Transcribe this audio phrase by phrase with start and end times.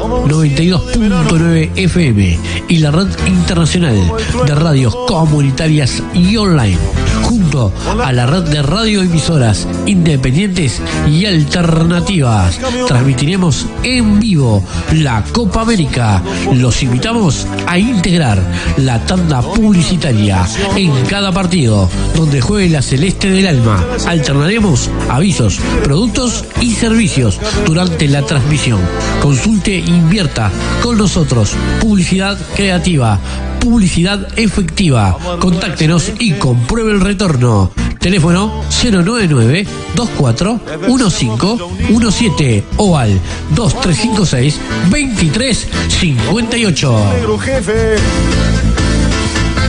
[0.00, 4.12] 92.9 FM y la red internacional
[4.46, 6.78] de radios comunitarias y online,
[7.50, 7.72] junto
[8.04, 12.58] a la red de radioemisoras independientes y alternativas.
[12.86, 16.22] Transmitiremos en vivo la Copa América.
[16.52, 18.40] Los invitamos a integrar
[18.76, 23.84] la tanda publicitaria en cada partido donde juegue la Celeste del Alma.
[24.06, 28.80] Alternaremos avisos, productos y servicios durante la transmisión.
[29.20, 31.54] Consulte e invierta con nosotros.
[31.80, 33.18] Publicidad creativa,
[33.60, 35.16] publicidad efectiva.
[35.38, 37.70] Contáctenos y compruebe el retorno.
[38.00, 43.20] Teléfono 099 24 1517 o al
[43.54, 44.58] 2356
[44.90, 47.12] 2358.
[47.14, 47.96] Negro jefe,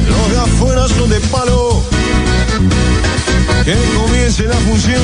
[0.07, 1.83] los de afuera son de palo.
[3.65, 5.01] Que comience la función.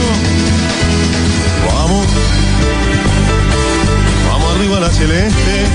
[1.67, 2.07] Vamos,
[4.29, 5.65] vamos arriba la celeste.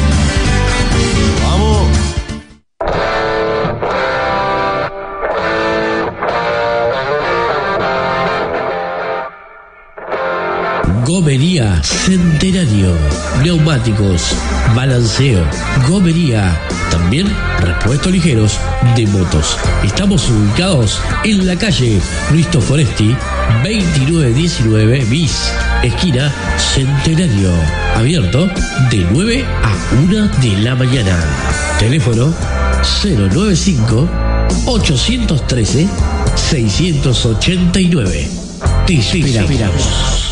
[11.05, 12.95] Gomería Centenario.
[13.42, 14.34] Neumáticos,
[14.75, 15.44] balanceo,
[15.89, 16.56] gomería.
[16.91, 17.27] También
[17.61, 18.59] repuestos ligeros
[18.94, 19.56] de motos.
[19.83, 22.00] Estamos ubicados en la calle
[22.31, 23.17] Luis Foresti,
[23.64, 27.50] 2919 bis, esquina Centenario.
[27.97, 28.47] Abierto
[28.91, 31.19] de 9 a 1 de la mañana.
[31.78, 32.33] Teléfono
[33.03, 34.09] 095
[34.66, 35.89] 813
[36.37, 38.28] 689.
[38.87, 40.31] Te esperamos.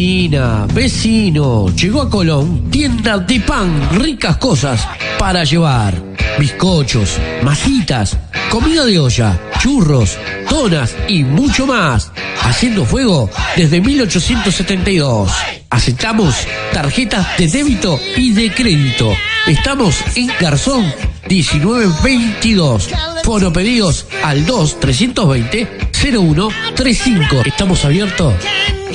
[0.00, 5.92] Vecina, vecino, llegó a Colón, tienda de pan, ricas cosas para llevar.
[6.38, 8.16] Bizcochos, masitas,
[8.48, 10.16] comida de olla, churros,
[10.48, 12.10] donas y mucho más.
[12.40, 13.28] Haciendo fuego
[13.58, 15.30] desde 1872.
[15.68, 16.34] Aceptamos
[16.72, 19.12] tarjetas de débito y de crédito.
[19.46, 20.90] Estamos en Garzón
[21.28, 22.88] 1922.
[23.22, 27.42] Fono pedidos al 2 320 0135.
[27.44, 28.32] Estamos abiertos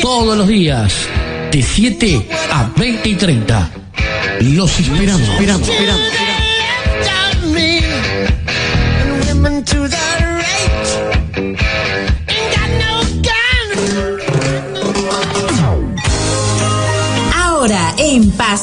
[0.01, 1.07] todos los días
[1.51, 3.71] de 7 a 20 y 30.
[4.41, 6.01] Los esperamos, esperamos, esperamos.
[6.09, 6.34] Ahora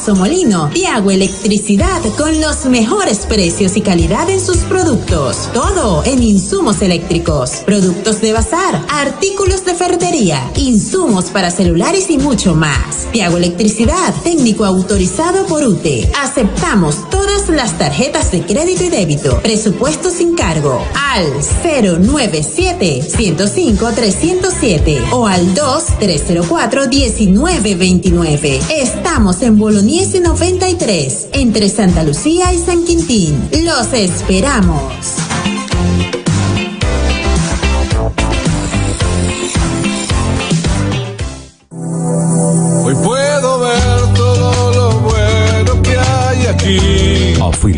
[0.03, 5.49] Paso Molino, Tiago Electricidad con los mejores precios y calidad en sus productos.
[5.53, 12.53] Todo en insumos eléctricos, productos de bazar, artículos de ferretería, insumos para celulares y mucho
[12.53, 13.07] más.
[13.13, 16.11] Tiago Electricidad, técnico autorizado por UTE.
[16.21, 19.39] Aceptamos todas las tarjetas de crédito y débito.
[19.41, 21.31] Presupuesto sin cargo al
[21.63, 28.59] 097 105 307 o al 2 304 1929.
[28.69, 29.57] Estamos en
[29.93, 33.47] Bolognese 93, entre Santa Lucía y San Quintín.
[33.63, 35.32] Los esperamos.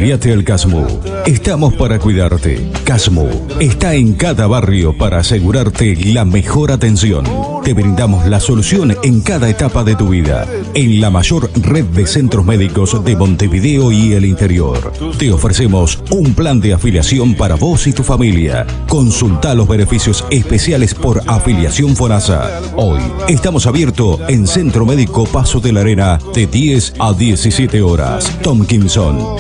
[0.05, 0.85] Afiliate al Casmo.
[1.25, 2.69] Estamos para cuidarte.
[2.83, 3.27] Casmo
[3.59, 7.25] está en cada barrio para asegurarte la mejor atención.
[7.63, 10.45] Te brindamos la solución en cada etapa de tu vida.
[10.75, 14.93] En la mayor red de centros médicos de Montevideo y el interior.
[15.17, 18.67] Te ofrecemos un plan de afiliación para vos y tu familia.
[18.87, 22.61] Consulta los beneficios especiales por afiliación FONASA.
[22.75, 28.31] Hoy estamos abiertos en Centro Médico Paso de la Arena de 10 a 17 horas.
[28.43, 29.39] Tomkinson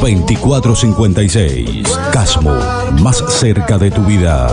[0.59, 1.87] 2456.
[2.11, 2.57] Casmo,
[3.01, 4.47] más cerca de tu vida.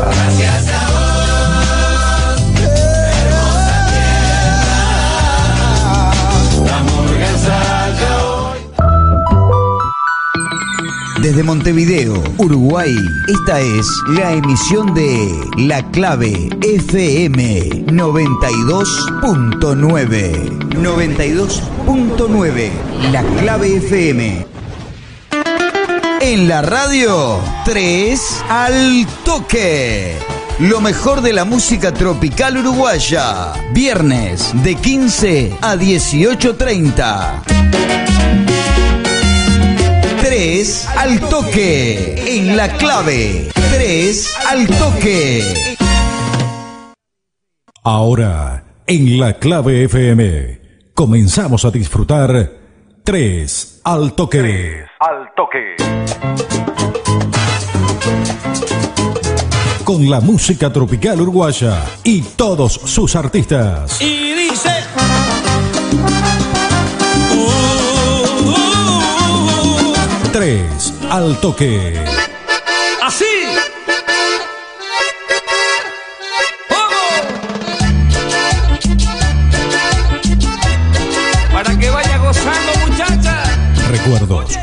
[11.23, 12.93] Desde Montevideo, Uruguay,
[13.29, 20.59] esta es la emisión de La Clave FM 92.9.
[20.83, 22.71] 92.9,
[23.13, 24.52] La Clave FM.
[26.25, 30.17] En la radio, 3 al toque.
[30.61, 33.53] Lo mejor de la música tropical uruguaya.
[33.73, 37.43] Viernes de 15 a 18.30.
[40.21, 42.37] 3 al toque.
[42.39, 43.49] En la clave.
[43.73, 45.77] 3 al toque.
[47.83, 50.61] Ahora, en la clave FM,
[50.95, 52.62] comenzamos a disfrutar
[53.05, 54.85] 3 al toque.
[55.01, 55.75] al toque.
[59.83, 64.01] con la música tropical uruguaya y todos sus artistas.
[64.01, 64.71] Y dice.
[70.33, 72.12] 3 al toque.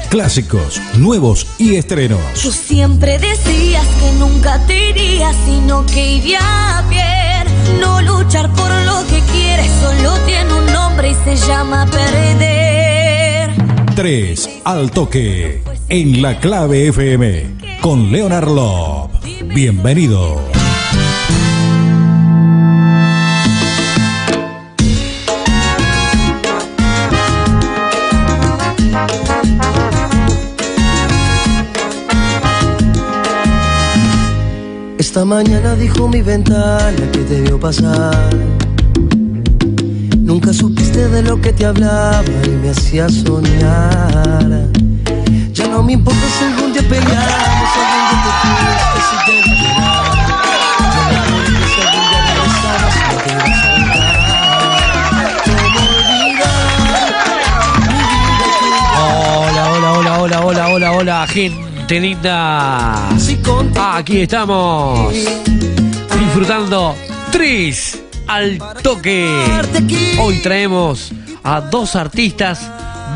[0.09, 2.19] Clásicos, nuevos y estrenos.
[2.41, 7.79] Tú siempre decías que nunca te irías, sino que iría bien.
[7.79, 13.51] No luchar por lo que quieres, solo tiene un nombre y se llama perder.
[13.95, 19.11] 3 al toque en la clave FM con Leonard Love.
[19.53, 20.39] Bienvenido.
[35.19, 38.30] Esta mañana dijo mi ventana que te vio pasar.
[40.18, 44.69] Nunca supiste de lo que te hablaba y me hacía soñar.
[45.51, 48.31] Ya no me importa si algún día peleamos, algún día
[48.94, 49.33] te si te
[50.95, 54.07] no me importa si algún día regresabas, no te iba a soltar.
[55.44, 56.51] ¿Cómo olvidar mi vida
[59.44, 63.09] Hola, hola, hola, linda.
[63.44, 65.13] Contigo Aquí estamos
[66.19, 66.95] disfrutando
[67.31, 69.27] Tris al toque.
[70.19, 71.12] Hoy traemos
[71.44, 72.69] a dos artistas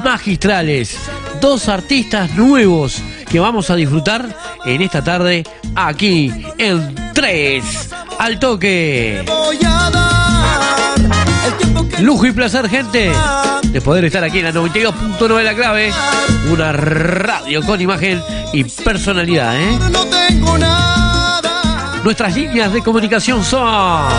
[0.03, 0.97] magistrales,
[1.39, 4.35] dos artistas nuevos que vamos a disfrutar
[4.65, 5.43] en esta tarde
[5.75, 9.23] aquí en Tres al toque.
[11.99, 13.11] Lujo y placer, gente,
[13.63, 15.91] de poder estar aquí en la 92.9 de la clave,
[16.51, 18.19] una radio con imagen
[18.51, 19.77] y personalidad, ¿eh?
[19.91, 22.01] no tengo nada.
[22.03, 24.09] Nuestras líneas de comunicación son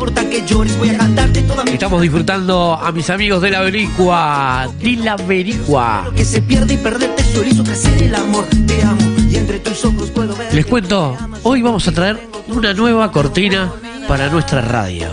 [0.88, 6.12] a cantarte toda mi Estamos disfrutando a mis amigos de la Vericua, de la Vericua.
[6.14, 8.44] que se pierde y perderte hizo crecer el amor.
[8.69, 10.55] Te amo y entre tus ojos puedo ver.
[10.55, 13.73] Les cuento, hoy vamos a traer una nueva cortina
[14.06, 15.08] para nuestra radio.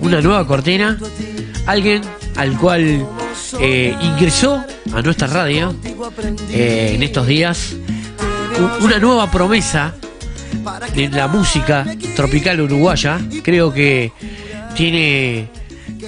[0.00, 0.98] Una nueva cortina,
[1.66, 2.02] alguien
[2.36, 3.06] al cual
[3.60, 5.74] eh, ingresó a nuestra radio
[6.50, 7.76] eh, en estos días
[8.80, 9.94] una nueva promesa
[10.94, 11.84] de la música
[12.16, 13.20] tropical uruguaya.
[13.42, 14.12] Creo que
[14.74, 15.48] tiene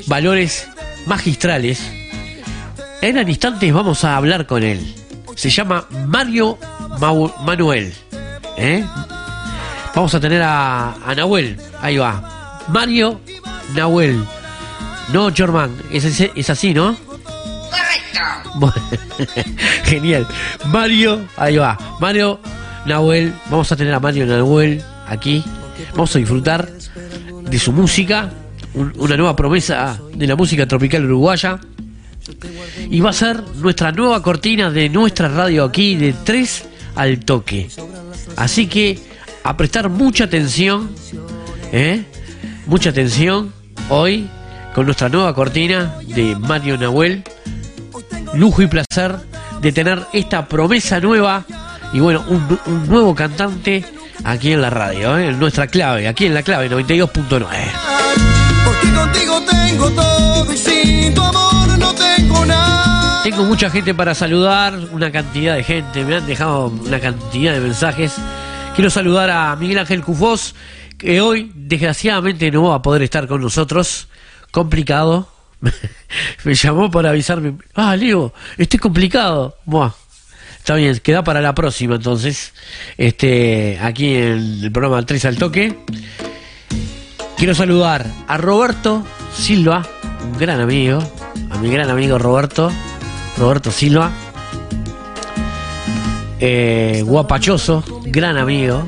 [0.07, 0.69] valores
[1.07, 1.83] magistrales.
[3.03, 4.95] En instantes vamos a hablar con él.
[5.35, 6.59] Se llama Mario
[7.45, 7.93] Manuel.
[8.57, 8.85] ¿eh?
[9.95, 11.57] Vamos a tener a Nahuel.
[11.81, 12.63] Ahí va.
[12.69, 13.21] Mario
[13.75, 14.25] Nahuel.
[15.13, 15.77] No, Germán.
[15.91, 16.97] Es, es así, ¿no?
[17.71, 18.75] Correcto.
[19.85, 20.27] Genial.
[20.67, 21.27] Mario.
[21.37, 21.79] Ahí va.
[22.01, 22.41] Mario
[22.87, 23.33] Nahuel.
[23.51, 25.45] Vamos a tener a Mario Nahuel aquí.
[25.93, 26.69] Vamos a disfrutar
[27.43, 28.31] de su música.
[28.75, 31.59] un- una nueva promesa de la música tropical uruguaya.
[32.91, 36.65] Y va a ser nuestra nueva cortina de nuestra radio aquí de 3
[36.97, 37.69] al toque.
[38.37, 38.99] Así que
[39.45, 40.91] a prestar mucha atención,
[41.73, 42.03] ¿eh?
[42.67, 43.53] mucha atención
[43.89, 44.29] hoy
[44.77, 47.25] con nuestra nueva cortina de Mario Nahuel.
[48.35, 49.17] Lujo y placer
[49.63, 51.47] de tener esta promesa nueva
[51.95, 53.83] y bueno, un, un nuevo cantante
[54.23, 55.29] aquí en la radio, ¿eh?
[55.29, 57.47] en nuestra clave, aquí en la clave 92.9.
[58.67, 63.23] Porque contigo tengo todo y sin tu amor no tengo nada.
[63.23, 67.61] Tengo mucha gente para saludar, una cantidad de gente, me han dejado una cantidad de
[67.61, 68.17] mensajes.
[68.75, 70.55] Quiero saludar a Miguel Ángel Cufós,
[70.99, 74.09] que hoy desgraciadamente no va a poder estar con nosotros.
[74.51, 75.29] Complicado.
[76.45, 77.57] me llamó para avisarme.
[77.75, 79.57] Ah, Leo, estoy complicado.
[79.65, 79.93] Buah.
[80.59, 82.53] Está bien, queda para la próxima entonces.
[82.99, 85.79] Este, aquí en el programa 3 al toque.
[87.37, 89.87] Quiero saludar a Roberto Silva,
[90.25, 90.99] un gran amigo,
[91.51, 92.73] a mi gran amigo Roberto,
[93.37, 94.11] Roberto Silva,
[96.41, 98.87] eh, guapachoso, gran amigo,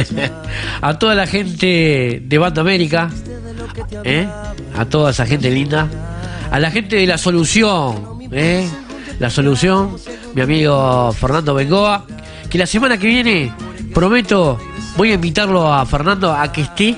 [0.80, 3.10] a toda la gente de Banda América,
[4.04, 4.26] ¿eh?
[4.76, 5.88] A toda esa gente linda,
[6.50, 8.68] a la gente de la solución, ¿eh?
[9.18, 9.96] la solución,
[10.34, 12.06] mi amigo Fernando Bengoa,
[12.50, 13.52] que la semana que viene,
[13.94, 14.58] prometo,
[14.96, 16.96] voy a invitarlo a Fernando a que esté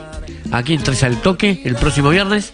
[0.51, 2.53] aquí en Tres al Toque el próximo viernes.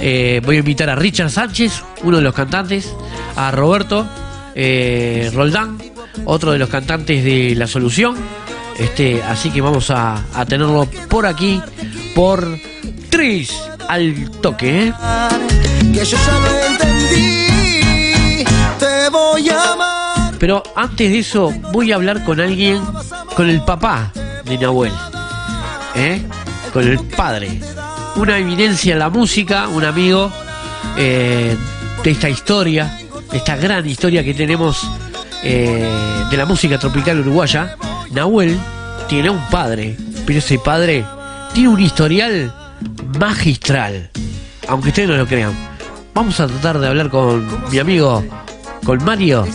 [0.00, 2.92] Eh, voy a invitar a Richard Sánchez, uno de los cantantes,
[3.36, 4.08] a Roberto
[4.54, 5.78] eh, Roldán,
[6.24, 8.16] otro de los cantantes de La Solución.
[8.78, 11.60] Este, así que vamos a, a tenerlo por aquí,
[12.14, 12.46] por
[13.10, 13.52] Tris
[13.88, 14.88] al toque.
[14.88, 14.92] ¿eh?
[15.92, 18.44] Que yo ya lo entendí.
[18.78, 20.34] Te voy a amar.
[20.38, 22.80] Pero antes de eso, voy a hablar con alguien,
[23.34, 24.12] con el papá
[24.44, 24.92] de Nahuel,
[25.96, 26.22] ¿eh?
[26.72, 27.60] con el padre.
[28.16, 30.30] Una eminencia en la música, un amigo
[30.96, 31.56] eh,
[32.04, 32.98] de esta historia,
[33.30, 34.88] de esta gran historia que tenemos
[35.42, 35.90] eh,
[36.30, 37.76] de la música tropical uruguaya.
[38.12, 38.58] Nahuel
[39.08, 41.04] tiene un padre, pero ese padre
[41.52, 42.52] tiene un historial
[43.18, 44.10] magistral,
[44.68, 45.52] aunque ustedes no lo crean.
[46.14, 48.24] Vamos a tratar de hablar con mi amigo,
[48.84, 49.46] con Mario,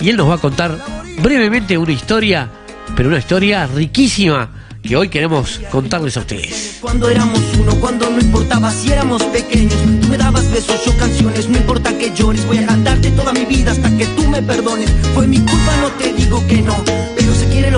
[0.00, 0.78] y él nos va a contar
[1.22, 2.48] brevemente una historia,
[2.96, 4.50] pero una historia riquísima
[4.82, 6.78] que hoy queremos contarles a ustedes.
[6.80, 11.48] Cuando éramos uno, cuando no importaba si éramos pequeños, tú me dabas besos, yo canciones,
[11.48, 14.90] no importa que llores, voy a cantarte toda mi vida hasta que tú me perdones.
[15.14, 16.76] Fue mi culpa, no te digo que no,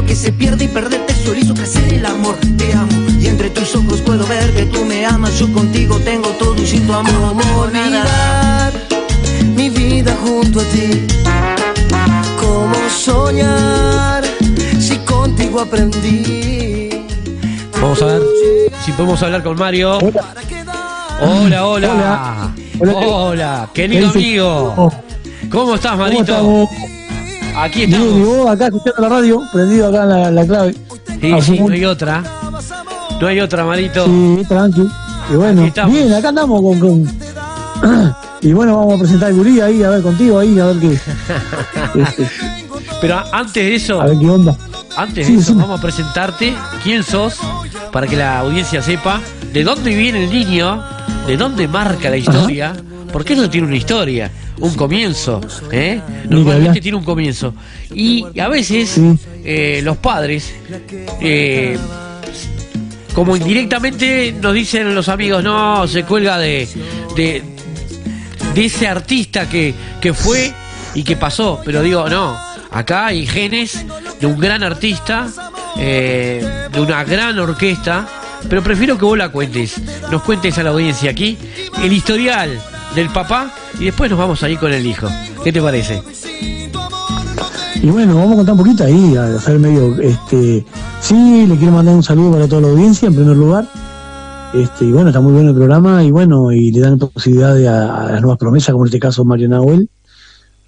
[0.05, 2.37] lo que se pierde y perderte solo hizo crecer el amor.
[2.59, 6.29] Te amo y entre tus ojos puedo ver que tú me amas, yo contigo tengo
[6.31, 8.73] todo y sin tu amor no olvidar
[9.57, 11.07] mi vida junto a ti.
[12.41, 14.25] Cómo soñar
[14.79, 16.91] si contigo aprendí.
[17.81, 18.23] Vamos a ver
[18.85, 19.99] si podemos hablar con Mario.
[21.21, 22.53] Hola, hola.
[22.79, 23.69] Hola, Hola.
[23.73, 24.75] querido amigo.
[24.77, 24.93] Oh,
[25.51, 26.69] ¿Cómo estás, ¿Cómo Marito?
[27.65, 28.21] Aquí estamos.
[28.27, 30.75] vos acá escuchando la radio, prendido acá en la, la clave.
[31.21, 32.23] Sí, sí, no hay otra.
[33.21, 34.05] No hay otra, Marito.
[34.07, 34.87] Sí, tranqui.
[35.33, 39.83] Y bueno, bien, acá andamos con, con- Y bueno, vamos a presentar el gurí ahí,
[39.83, 40.93] a ver contigo ahí, a ver qué.
[42.03, 42.29] este,
[43.01, 44.55] Pero antes de eso, a ver qué onda.
[44.99, 45.59] antes Sí, de eso, sí.
[45.59, 47.39] vamos a presentarte quién sos
[47.91, 50.83] para que la audiencia sepa de dónde viene el niño,
[51.27, 52.75] de dónde marca la historia,
[53.11, 56.01] porque eso tiene una historia, un comienzo, ¿eh?
[56.29, 57.55] Normalmente tiene un comienzo.
[57.93, 59.01] Y a veces
[59.45, 60.55] eh, los padres,
[61.21, 61.77] eh,
[63.15, 66.69] como indirectamente nos dicen los amigos, no, se cuelga de,
[67.17, 67.43] de,
[68.55, 70.53] de ese artista que, que fue
[70.95, 71.61] y que pasó.
[71.65, 72.39] Pero digo, no,
[72.71, 73.85] acá hay genes
[74.21, 75.29] de un gran artista,
[75.79, 78.07] eh, de una gran orquesta,
[78.49, 79.81] pero prefiero que vos la cuentes,
[80.11, 81.39] nos cuentes a la audiencia aquí
[81.83, 82.61] el historial
[82.95, 85.09] del papá y después nos vamos a con el hijo.
[85.43, 86.03] ¿Qué te parece?
[87.83, 90.65] Y bueno, vamos a contar un poquito ahí, a hacer medio, este,
[91.01, 93.69] sí, le quiero mandar un saludo para toda la audiencia en primer lugar.
[94.55, 97.69] Este, y bueno, está muy bueno el programa y bueno, y le dan posibilidad de
[97.69, 99.91] a, las nuevas promesas, como en este caso Mario Nahuel,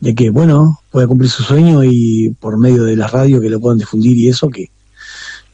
[0.00, 3.60] de que, bueno, pueda cumplir su sueño y por medio de la radio que lo
[3.60, 4.70] puedan difundir y eso, que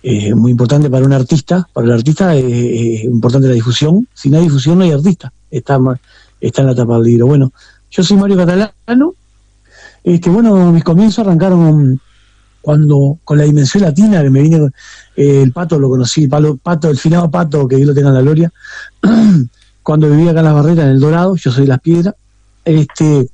[0.02, 4.38] es muy importante para un artista, para el artista es, importante la difusión, si no
[4.38, 6.00] hay difusión no hay artista, está, ma-
[6.42, 7.26] está en la tapa del libro.
[7.26, 7.52] Bueno,
[7.90, 9.14] yo soy Mario Catalano,
[10.04, 12.00] este, bueno, mis comienzos arrancaron
[12.61, 14.68] cuando con la dimensión latina, que me vine
[15.16, 18.14] eh, el pato, lo conocí, Palo- pato, el finado pato, que Dios lo tenga en
[18.14, 18.52] la gloria,
[19.82, 22.14] cuando vivía acá en las barreras, en el Dorado, yo soy Las Piedras,
[22.64, 23.28] este,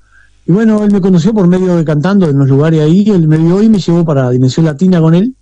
[0.46, 3.36] y bueno, él me conoció por medio de cantando en los lugares ahí, él me
[3.36, 5.34] vio y me llevó para Dimensión Latina con él,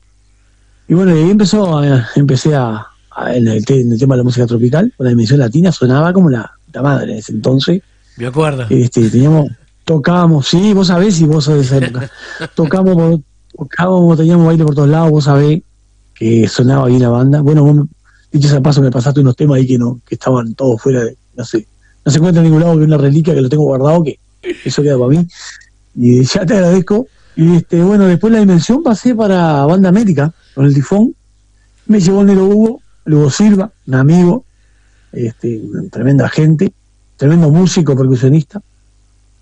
[0.89, 2.87] y bueno, y ahí empezó, a- empecé a,
[3.33, 6.29] en, el, en el tema de la música tropical, con la Dimensión Latina, sonaba como
[6.29, 7.83] la, madre en ese entonces,
[8.17, 8.67] Me acuerdo.
[8.71, 9.51] este, teníamos,
[9.85, 12.11] tocábamos, sí, vos sabés y vos sos de esa época.
[12.55, 13.21] tocábamos,
[13.57, 15.63] tocábamos, teníamos baile por todos lados, vos sabés
[16.15, 17.41] que sonaba bien la banda.
[17.41, 17.87] Bueno, vos,
[18.33, 21.17] dicho sea paso, me pasaste unos temas ahí que no, que estaban todos fuera de,
[21.37, 21.67] no sé,
[22.05, 24.19] no se encuentra en ningún lado que una reliquia que lo tengo guardado, que
[24.65, 25.27] eso queda para mí.
[25.95, 27.07] Y ya te agradezco.
[27.35, 31.15] Y este, bueno, después la dimensión pasé para Banda América, con el tifón.
[31.87, 34.45] Me llevó el Nero Hugo, Hugo Silva, un amigo,
[35.17, 36.73] este, tremenda gente,
[37.17, 38.61] tremendo músico, percusionista,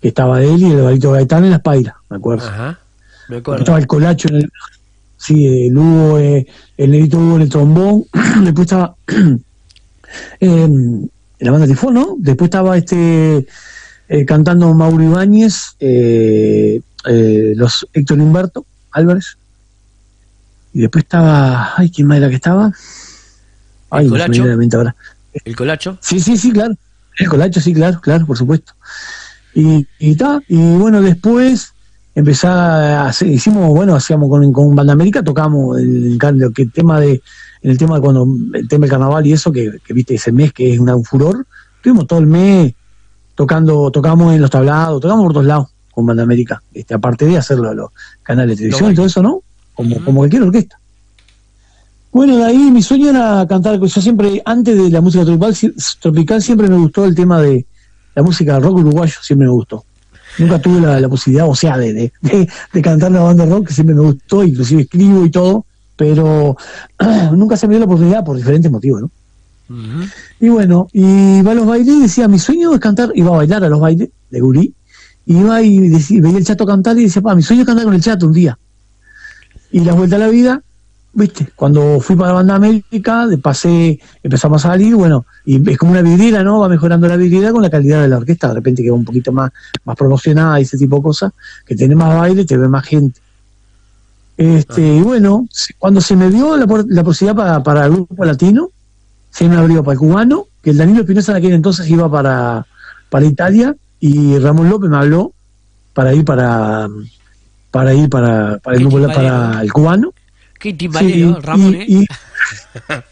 [0.01, 2.47] que estaba él y el Barito Gaitán en las pairas, me acuerdo.
[2.47, 2.79] Ajá.
[3.27, 3.77] Me Estaba acuerdo.
[3.77, 4.51] el Colacho en el.
[5.17, 6.45] Sí, el Hugo, eh,
[6.77, 8.05] el Negrito Hugo en el trombón.
[8.43, 8.95] Después estaba.
[9.07, 9.37] eh,
[10.39, 12.15] en la banda Tifón, ¿no?
[12.19, 13.47] Después estaba este.
[14.07, 19.37] eh, cantando Mauro Ibáñez, eh, eh, los Héctor Humberto Álvarez.
[20.73, 21.73] Y después estaba.
[21.77, 22.71] Ay, ¿quién más era que estaba?
[23.89, 24.95] Ay, ¿El no me ahora.
[25.43, 25.97] El colacho.
[26.01, 26.73] Sí, sí, sí, claro.
[27.17, 28.73] El colacho, sí, claro, claro, por supuesto.
[29.53, 31.73] Y y, ta, y bueno, después
[32.13, 36.99] empezar a hacer, hicimos, bueno, hacíamos con, con Banda América, tocamos el, el, el tema
[36.99, 37.21] de,
[37.61, 40.31] en el tema de cuando, el tema del carnaval y eso, que, que viste ese
[40.31, 41.45] mes que es una- un furor,
[41.77, 42.73] estuvimos todo el mes
[43.35, 47.37] tocando, tocamos en los tablados, tocamos por todos lados con Banda América, este, aparte de
[47.37, 47.89] hacerlo a los
[48.23, 49.41] canales de televisión y todo eso, ¿no?
[49.73, 50.79] Como, como cualquier orquesta.
[52.15, 55.53] Bueno, de ahí mi sueño era cantar, yo siempre, antes de la música tropical,
[55.99, 57.65] tropical siempre me gustó el tema de
[58.15, 59.83] la música rock uruguayo, siempre me gustó.
[60.37, 63.67] nunca tuve la, la posibilidad, o sea, de, de, de, de cantar la banda rock,
[63.67, 65.65] que siempre me gustó, inclusive escribo y todo,
[65.97, 66.55] pero
[67.33, 69.11] nunca se me dio la oportunidad por diferentes motivos, ¿no?
[69.67, 70.07] Ujú.
[70.39, 73.39] Y bueno, y iba a los bailes y decía, mi sueño es cantar, iba a
[73.39, 74.73] bailar a los bailes de gurí,
[75.25, 77.83] y iba y decía, veía el chato cantar y decía, pa, mi sueño es cantar
[77.83, 78.57] con el chato un día.
[79.69, 80.61] Y la vuelta a la vida,
[81.15, 85.77] viste, cuando fui para la banda América, de pasé, empezamos a salir, bueno, y es
[85.77, 86.59] como una vidriera, ¿no?
[86.59, 89.31] Va mejorando la vidriera con la calidad de la orquesta, de repente queda un poquito
[89.31, 89.51] más,
[89.85, 91.31] más promocionada y ese tipo de cosas,
[91.65, 93.19] que tiene más baile, te ve más gente.
[94.37, 95.47] Este, y bueno,
[95.79, 98.69] cuando se me dio la, posibilidad para, para el grupo latino,
[99.31, 102.67] se me abrió para el cubano, que el Danilo Espinosa en aquel entonces iba para,
[103.09, 105.31] para Italia, y Ramón López me habló
[105.93, 106.89] para ir para
[107.71, 110.13] para ir para, para el grupo para el cubano.
[110.65, 111.85] Qué timbalero, Sí, Ramón, y- ¿eh?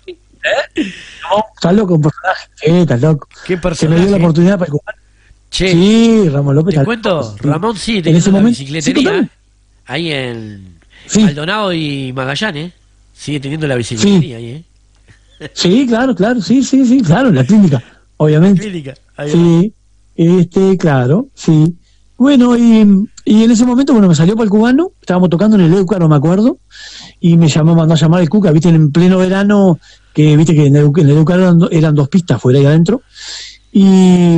[0.07, 0.91] y- ¿Eh?
[1.29, 3.27] No, está loco, un personaje, sí, está loco.
[3.45, 4.09] Qué Se me dio personaje.
[4.09, 4.97] la oportunidad para el cubano.
[5.51, 6.75] Che, Sí, Ramón López.
[6.79, 7.47] te cuento, loco, sí.
[7.47, 9.29] Ramón sigue En teniendo ese la momento- bicicletería sí,
[9.85, 11.23] ahí en Sí.
[11.23, 12.73] Maldonado y Magallanes.
[13.15, 14.49] Sigue teniendo la bicicletería ahí,
[15.39, 15.49] ¿eh?
[15.53, 17.83] Sí, claro, claro, sí, sí, sí, claro, en la clínica,
[18.17, 18.61] obviamente.
[18.63, 18.95] Clínica.
[19.15, 19.31] Ahí.
[19.31, 19.73] Sí,
[20.15, 21.75] este, claro, sí.
[22.17, 25.63] Bueno, y, y en ese momento, bueno, me salió para el cubano, estábamos tocando en
[25.63, 26.57] el Euca, no me acuerdo,
[27.19, 29.79] y me llamó, mandó a llamar el Cuca, viste, en pleno verano,
[30.13, 33.01] que viste que en el, en el eran, do- eran dos pistas, fuera y adentro,
[33.71, 34.37] y,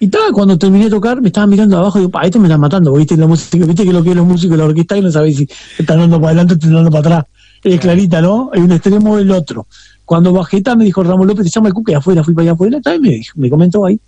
[0.00, 2.46] y estaba, cuando terminé de tocar, me estaba mirando abajo y digo, pa, esto me
[2.46, 4.96] están matando, viste, la música, viste que lo que es los músicos de la orquesta
[4.96, 5.48] y no sabéis si
[5.78, 7.24] están dando para adelante o están dando para atrás.
[7.64, 8.50] Es clarita, ¿no?
[8.52, 9.66] Hay un extremo o el otro.
[10.04, 12.42] Cuando bajé, ta, me dijo Ramón López, te llama el Cuca y afuera, fui para
[12.44, 14.00] allá afuera, y me, dijo- me comentó ahí.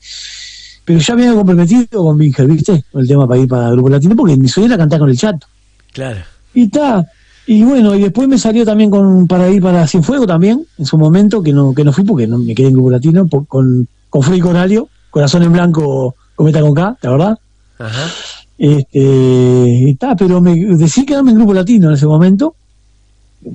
[0.84, 2.84] Pero ya me había comprometido con Vínger, ¿viste?
[2.90, 5.10] Con el tema para ir para el Grupo Latino, porque mi sueño era cantar con
[5.10, 5.46] el chato.
[5.92, 6.20] Claro.
[6.54, 7.06] Y está.
[7.46, 10.96] Y bueno, y después me salió también con para ir para Cienfuego también, en su
[10.98, 14.22] momento, que no, que no fui porque no me quedé en Grupo Latino, con, con
[14.22, 17.38] Freddy Coralio, Corazón en Blanco, Cometa con K, la verdad.
[17.78, 18.06] Ajá.
[18.56, 22.54] Este, y está, pero me decidí quedarme en Grupo Latino en ese momento.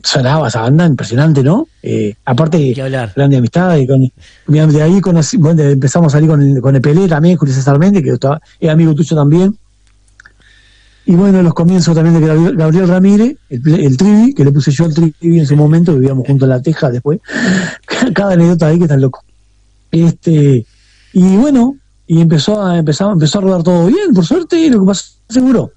[0.03, 1.67] Sonaba esa banda, impresionante, ¿no?
[1.83, 2.73] Eh, aparte,
[3.15, 3.77] grande amistad.
[3.77, 4.01] Y con,
[4.47, 8.03] de ahí conocí- bueno, empezamos a salir con, el- con Epelé también, Julio César Méndez,
[8.03, 9.55] que estaba- es amigo tuyo también.
[11.07, 14.85] Y bueno, los comienzos también de Gabriel, Ramírez, el, el Trivi, que le puse yo
[14.85, 17.19] al Trivi en su momento, vivíamos juntos en la Teja después.
[18.15, 19.23] Cada anécdota ahí que está loco.
[19.91, 20.65] Este,
[21.13, 24.79] y bueno, y empezó a, empezó, empezó a rodar todo bien, por suerte, y lo
[24.79, 25.71] que pasó seguro.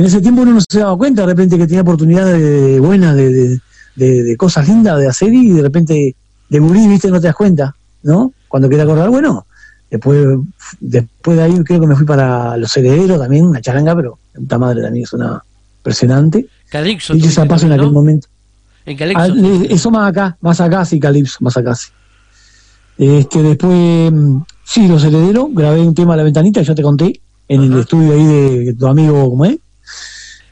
[0.00, 3.14] En ese tiempo uno no se daba cuenta de repente que tenía oportunidades de, buenas,
[3.16, 3.60] de,
[3.96, 6.16] de, de- cosas lindas de hacer y de repente
[6.48, 8.32] de gurí, viste, no te das cuenta, ¿no?
[8.48, 9.44] Cuando quería acordar, bueno,
[9.90, 10.38] después,
[10.80, 14.56] después de ahí creo que me fui para Los Herederos también, una charanga, pero puta
[14.56, 15.42] madre también es una
[15.80, 16.46] impresionante.
[16.70, 17.12] Calixto.
[17.14, 18.26] Y tuviste zapazo en aquel momento.
[18.86, 19.22] En Calixto.
[19.22, 21.88] Ah, le- eso más acá, más acá sí, Calipso, más acá sí.
[22.96, 27.20] Este, después, mm, sí, Los Herederos, grabé un tema a la ventanita, ya te conté,
[27.48, 28.24] en el estudio ahí
[28.64, 29.58] de tu amigo, ¿cómo es?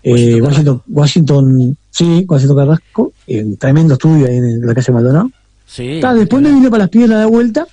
[0.03, 5.31] Eh, Washington Washington, Washington, sí, Washington Carrasco, en tremendo estudio ahí en la calle Maldonado.
[5.67, 5.99] Sí.
[6.01, 7.67] Ta, después me vine para las piedras de vuelta,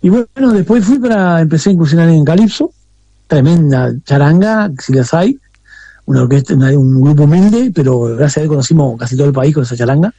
[0.00, 2.72] y bueno, después fui para, empecé a incursionar en Calipso,
[3.28, 5.38] tremenda charanga, si las hay,
[6.06, 9.54] una orquesta, una- un grupo humilde, pero gracias a él conocimos casi todo el país
[9.54, 10.12] con esa charanga.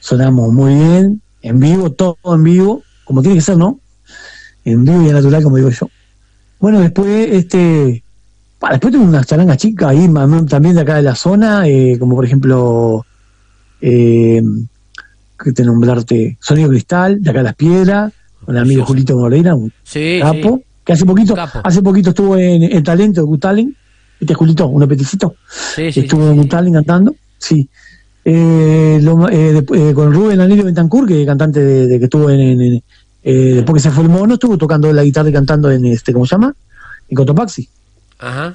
[0.00, 3.78] Sonamos muy bien, en vivo, todo en vivo, como tiene que ser, ¿no?
[4.64, 5.90] En vivo y en natural, como digo yo.
[6.58, 8.02] Bueno, después, este,
[8.58, 10.08] pa, después tuve unas charangas chicas ahí,
[10.48, 13.04] también de acá de la zona, eh, como por ejemplo,
[13.80, 14.42] eh,
[15.42, 18.12] que te nombrarte, Sonido Cristal, de acá de las piedras,
[18.44, 18.86] con el amigo Precioso.
[18.86, 20.64] Julito Moreira, un Sí, capo, sí.
[20.84, 23.76] que hace poquito, hace poquito estuvo en el talento de Gutalen,
[24.18, 25.34] este Julito, uno peticito,
[25.74, 26.40] Sí, sí, estuvo sí, en sí.
[26.40, 27.68] Gutalen cantando, sí.
[28.24, 32.04] Eh, lo- eh, después, eh, con Rubén Anilio Bentancur, que es cantante de, de que
[32.06, 32.82] estuvo en, en- en-
[33.56, 36.26] después que se fue el mono, estuvo tocando la guitarra y cantando en este, ¿cómo
[36.26, 36.54] se llama?
[37.08, 37.68] En Cotopaxi,
[38.18, 38.54] Ajá.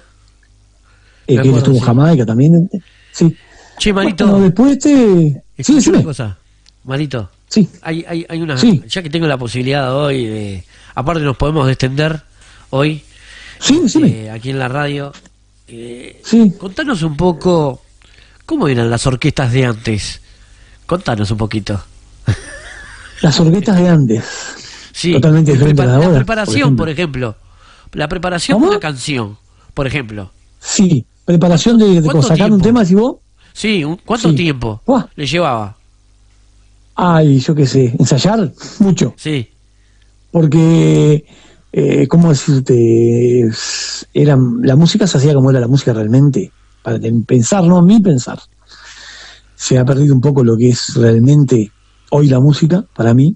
[1.27, 1.85] eh, que él estuvo en sí.
[1.85, 2.69] Jamaica también,
[3.11, 3.35] sí.
[3.77, 4.27] Che, Marito.
[4.27, 6.37] Bueno, después este, sí, decime, una cosa.
[6.83, 7.29] Marito.
[7.47, 8.57] sí, Hay, hay, hay una.
[8.57, 8.83] Sí.
[8.87, 10.63] Ya que tengo la posibilidad hoy de.
[10.95, 12.21] Aparte, nos podemos extender
[12.71, 13.03] hoy.
[13.59, 15.11] sí, decime, eh, aquí en la radio.
[15.67, 16.53] Eh, sí.
[16.57, 17.81] contanos un poco.
[18.45, 20.21] ¿Cómo eran las orquestas de antes?
[20.85, 21.81] Contanos un poquito.
[23.21, 24.23] Las orquestas de antes,
[24.91, 27.35] Sí, Totalmente diferente la preparación, por por ejemplo.
[27.93, 28.65] La preparación ¿Cómo?
[28.65, 29.37] de una canción,
[29.73, 30.31] por ejemplo.
[30.59, 33.17] sí, preparación de, de ¿Cuánto sacar un tema, si vos,
[33.53, 34.35] Sí, un- ¿cuánto Sí.
[34.35, 35.05] tiempo Buah.
[35.15, 35.75] le llevaba?
[36.95, 39.13] ay, yo qué sé, ensayar mucho.
[39.17, 39.47] Sí,
[40.31, 41.25] porque
[41.73, 43.49] eh, cómo decirte
[44.13, 46.51] era la música se hacía como era la música realmente
[46.83, 48.39] para pensar no mí pensar
[49.55, 51.71] se ha perdido un poco lo que es realmente
[52.09, 53.35] hoy la música para mí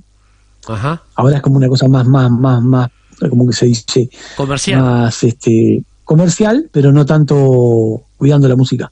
[0.67, 1.01] ajá.
[1.15, 2.89] ahora es como una cosa más más más más
[3.29, 4.81] como que se dice Comercial.
[4.81, 8.89] más este comercial, pero no tanto cuidando la música.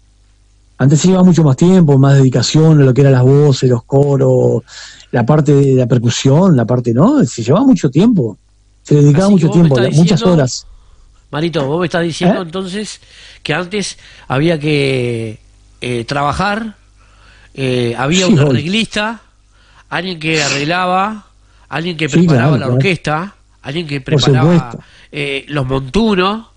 [0.77, 3.83] Antes se llevaba mucho más tiempo, más dedicación a lo que eran las voces, los
[3.83, 4.63] coros,
[5.11, 7.23] la parte de la percusión, la parte, ¿no?
[7.23, 8.37] Se llevaba mucho tiempo.
[8.81, 10.65] Se dedicaba mucho tiempo, muchas horas.
[11.31, 12.43] Marito, vos me estás diciendo ¿Eh?
[12.43, 12.99] entonces
[13.41, 13.97] que antes
[14.27, 15.39] había que
[15.81, 16.75] eh, trabajar,
[17.53, 19.21] eh, había Sí, un arreglista,
[19.89, 21.27] alguien que arreglaba,
[21.69, 22.73] alguien que Sí, preparaba claro, la claro.
[22.73, 24.77] orquesta, alguien que preparaba
[25.11, 26.47] eh, los montunos,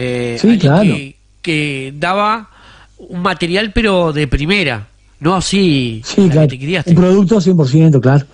[0.00, 0.82] eh, Sí, claro.
[0.82, 2.50] que, que daba
[2.98, 4.86] un material pero de primera,
[5.20, 6.84] no así Sí, la que claro.
[6.84, 6.90] te.
[6.90, 8.24] Un producto 100%, claro.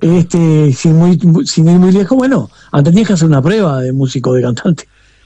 [0.00, 3.92] Este, sin, muy, sin ir muy lejos, bueno, antes tenías que hacer una prueba de
[3.92, 4.84] músico, de cantante.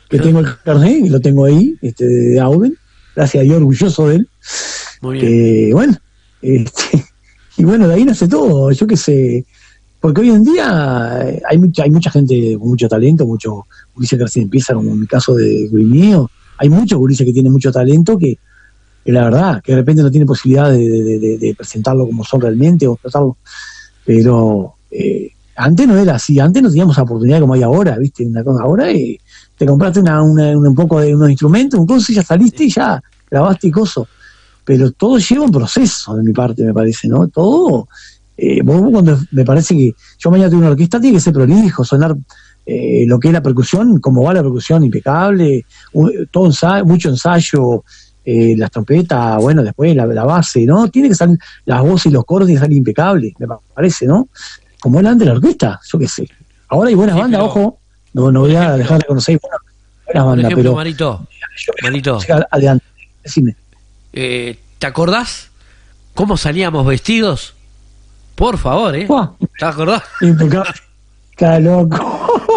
[0.09, 2.77] Que tengo el carnet y lo tengo ahí, este, de Auden.
[3.17, 4.29] Gracias a Dios, orgulloso de él.
[5.01, 5.27] Muy bien.
[5.27, 5.97] Que, bueno,
[6.43, 7.05] este,
[7.57, 9.45] y bueno, de ahí nace todo, yo qué sé.
[10.03, 13.55] Porque hoy en día eh, hay mucha, hay mucha gente con mucho talento, muchos
[13.95, 16.29] gurises que recién empieza, como en mi caso de mío.
[16.59, 18.37] Hay muchos gurises que tienen mucho talento que,
[19.05, 23.37] la verdad, que de repente no tienen posibilidad de, presentarlo como son realmente o tratarlo.
[24.05, 28.27] Pero eh, antes no era así, antes no teníamos la oportunidad como hay ahora, ¿viste?
[28.27, 29.17] Una cosa ahora y
[29.57, 32.71] te compraste una, una- un poco de unos instrumentos, un coso y ya saliste y
[32.71, 34.09] ya grabaste y coso.
[34.65, 37.29] Pero todo lleva un proceso de mi parte, me parece, ¿no?
[37.29, 37.89] Todo,
[38.37, 41.85] eh, vos cuando me parece que yo mañana tengo una orquesta, tiene que ser prolijo,
[41.85, 42.15] sonar
[42.65, 47.09] eh, lo que es la percusión, como va la percusión, impecable, un- todo ensayo, mucho
[47.11, 47.85] ensayo,
[48.25, 50.89] eh, las trompetas, bueno, después la, la base, ¿no?
[50.89, 54.29] Tiene que salir, las voces y los coros tienen que salir impecables, me parece, ¿no?
[54.81, 56.29] Como era antes la orquesta, yo qué sé.
[56.69, 57.79] Ahora hay buenas Sí, bandas, ojo,
[58.15, 59.41] no, no voy a dejar de conocer
[60.07, 62.19] buenas, bandas, ejemplo, pero Marito, yo Marito.
[62.51, 62.85] adelante,
[63.25, 63.57] decime.
[64.13, 65.51] eh, ¿te acordás
[66.15, 67.55] cómo salíamos vestidos?
[68.43, 69.07] Por favor, ¿eh?
[69.07, 70.03] Buah, ¿Te acordás?
[70.21, 70.73] impecable.
[71.31, 71.97] Está loco.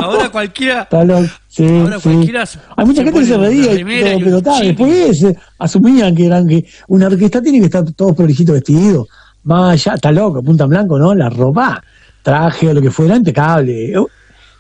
[0.02, 0.82] Ahora cualquiera.
[0.82, 1.28] Está loco.
[1.48, 2.10] Sí, Ahora sí.
[2.10, 2.44] cualquiera
[2.76, 6.66] Hay mucha gente que se reía, y todo, pero después eh, asumían que eran que
[6.88, 9.08] una orquesta tiene que estar todos prolijitos vestidos.
[9.44, 11.14] Más allá, está loco, punta en blanco, ¿no?
[11.14, 11.84] La ropa,
[12.24, 13.94] traje o lo que fuera, impecable.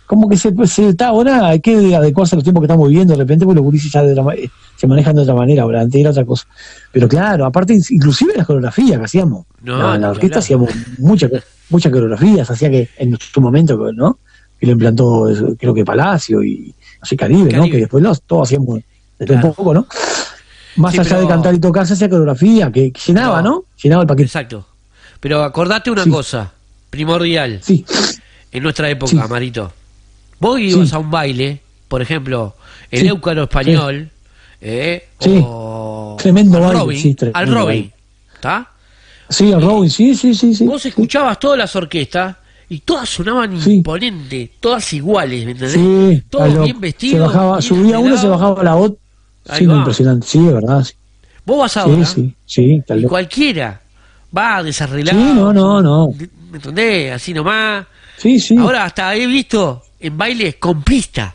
[0.05, 3.13] Como que se, se está ahora, hay que adecuarse a los tiempos que estamos viviendo,
[3.13, 5.81] de repente, porque los gurises ya de ma- eh, se manejan de otra manera, ahora
[5.81, 6.45] antes era otra cosa.
[6.91, 9.45] Pero claro, aparte, inclusive las coreografías que hacíamos.
[9.63, 11.31] No, No, en la orquesta hacíamos muchas
[11.69, 14.19] muchas coreografías, hacía que en su momento, ¿no?
[14.59, 17.57] Que lo implantó, creo que Palacio y no sé, Caribe, ¿no?
[17.59, 17.71] Caribe.
[17.71, 18.79] Que después los, todos hacíamos
[19.17, 19.47] de Claro.
[19.47, 19.87] un poco, ¿no?
[20.75, 23.49] Más Sí, allá pero- de cantar y tocar, se hacía coreografía, que que llenaba, No.
[23.49, 23.63] ¿no?
[23.81, 24.27] Llenaba el paquete.
[24.27, 24.67] Exacto.
[25.19, 26.09] Pero acordate una Sí.
[26.11, 26.51] cosa,
[26.91, 27.83] primordial, Sí,
[28.51, 29.17] en nuestra época, Sí.
[29.29, 29.73] Marito.
[30.39, 30.95] Vos ibas Sí.
[30.95, 32.55] a un baile, por ejemplo,
[32.91, 33.07] el Sí.
[33.07, 34.09] Éucaro español,
[34.61, 35.07] eh,
[35.41, 37.93] o Tremendo al baile, Robin, sí, tremendo al Robin, baile.
[38.33, 38.67] ¿está?
[39.29, 40.65] sí, el Robin, sí, sí, sí, sí.
[40.65, 42.35] Vos escuchabas todas las orquestas
[42.69, 45.73] y todas sonaban imponentes, todas iguales, ¿me entendés?
[45.73, 46.63] Sí, todos loco.
[46.63, 47.13] bien vestidos.
[47.13, 48.97] Se bajaba, bien subía uno, se bajaba la otra.
[49.57, 50.85] Sí, impresionante, sí, de verdad.
[51.45, 53.09] Vos vas ahora sí, sí, loco.
[53.09, 53.79] cualquiera
[54.35, 55.19] va desarreglado.
[55.19, 56.09] Sí, no, no, no.
[56.49, 57.13] ¿Me entendés?
[57.13, 57.85] Así nomás.
[58.17, 58.57] Sí, sí.
[58.57, 61.33] Ahora hasta he visto en bailes con pista.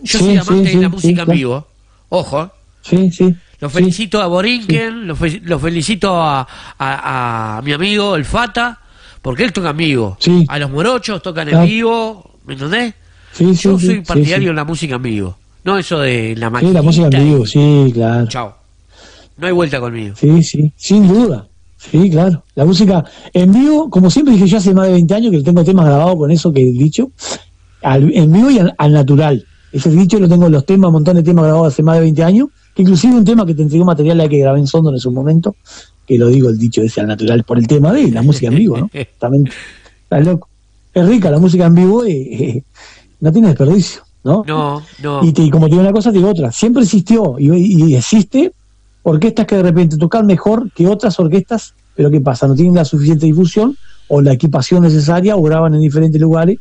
[0.00, 1.66] Yo Sí, soy amante sí, de sí, la sí, música en vivo.
[2.10, 2.50] Ojo.
[2.82, 3.34] Sí, sí.
[3.60, 3.74] Lo sí.
[3.76, 6.46] felicito a Borinquen, lo, fe- lo felicito a,
[6.78, 8.78] a- a mi amigo el Fata,
[9.22, 10.16] porque él toca en vivo.
[10.20, 10.44] Sí.
[10.48, 12.94] A los morochos tocan en vivo, ¿me entendés?
[13.32, 14.50] Sí, sí, Yo sí, soy sí, partidario sí.
[14.50, 15.36] en la música en vivo.
[15.64, 16.78] No eso de la Sí, maquinita.
[16.78, 18.26] la música en vivo, sí, claro.
[18.28, 18.54] Chao.
[19.38, 20.14] No hay vuelta conmigo.
[20.16, 21.46] Sí, sí, sin duda.
[21.78, 22.42] Sí, claro.
[22.54, 25.62] La música en vivo, como siempre dije yo hace más de 20 años que tengo
[25.64, 27.10] temas grabados con eso que he dicho,
[27.86, 29.44] al- en vivo y al, al natural.
[29.72, 32.02] Ese dicho lo tengo en los temas, un montón de temas grabados hace más de
[32.02, 34.94] 20 años, que inclusive un tema que te entregó material ahí que grabé en Sondor
[34.94, 35.54] en su momento,
[36.06, 38.54] que lo digo el dicho ese al natural por el tema de la música en
[38.56, 38.90] vivo, ¿no?
[39.18, 39.48] También
[40.02, 40.48] está loco.
[40.94, 42.62] Es rica la música en vivo y
[43.20, 44.44] no tiene desperdicio, ¿no?
[44.46, 45.24] No, no.
[45.24, 46.50] Y, te- y como te digo una cosa, te digo otra.
[46.52, 48.52] Siempre existió y, y existe
[49.02, 52.46] orquestas que de repente tocan mejor que otras orquestas, pero ¿qué pasa?
[52.48, 53.76] No tienen la suficiente difusión
[54.08, 56.58] o la equipación necesaria o graban en diferentes lugares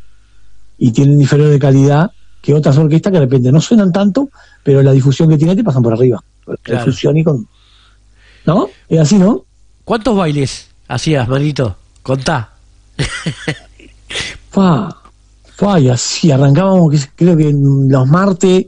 [0.78, 2.12] y tienen inferior de calidad
[2.42, 4.30] que otras orquestas que de repente no suenan tanto,
[4.64, 6.24] pero la difusión que tienen te pasan por arriba.
[6.62, 6.86] Claro.
[6.86, 7.48] difusión y con...
[8.46, 8.70] ¿No?
[8.88, 9.46] Es así, ¿no?
[9.84, 11.76] ¿Cuántos bailes hacías, Marito?
[12.04, 12.52] Contá.
[14.52, 14.90] Fa,
[15.58, 18.68] fa, y así arrancábamos, creo que los martes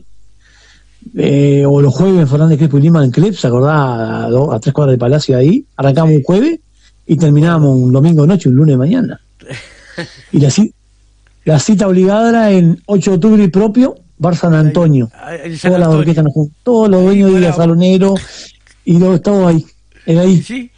[1.15, 3.75] eh, o los jueves en Fernández Crespo y Lima en Cleps, ¿se acordás?
[4.25, 5.65] A, do- a tres cuadras de Palacio ahí.
[5.77, 6.59] Arrancábamos un jueves
[7.05, 9.19] y terminábamos un domingo de noche, un lunes de mañana.
[10.31, 10.71] Y la, ci-
[11.47, 15.09] la cita obligada era en 8 de octubre y propio, Bar San Antonio.
[15.57, 17.53] San Todas las orquestas nos todos los dueños de.
[17.53, 18.15] Salonero
[18.83, 19.65] y luego estaba ahí.
[20.05, 20.41] Era ahí.
[20.41, 20.69] ¿Sí?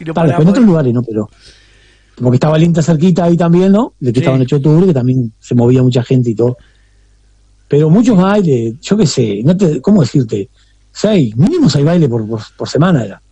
[0.00, 1.02] Y en otros lugares, ¿no?
[1.02, 1.28] Pero
[2.16, 3.94] porque estaba Linta cerquita ahí también, ¿no?
[4.00, 4.24] De que Sí.
[4.24, 6.56] estaba en 8 de octubre, que también se movía mucha gente y todo.
[7.66, 10.48] pero muchos bailes, yo qué sé, no te, ¿cómo decirte?
[10.92, 13.22] Seis, mínimo seis bailes por, por, por semana era.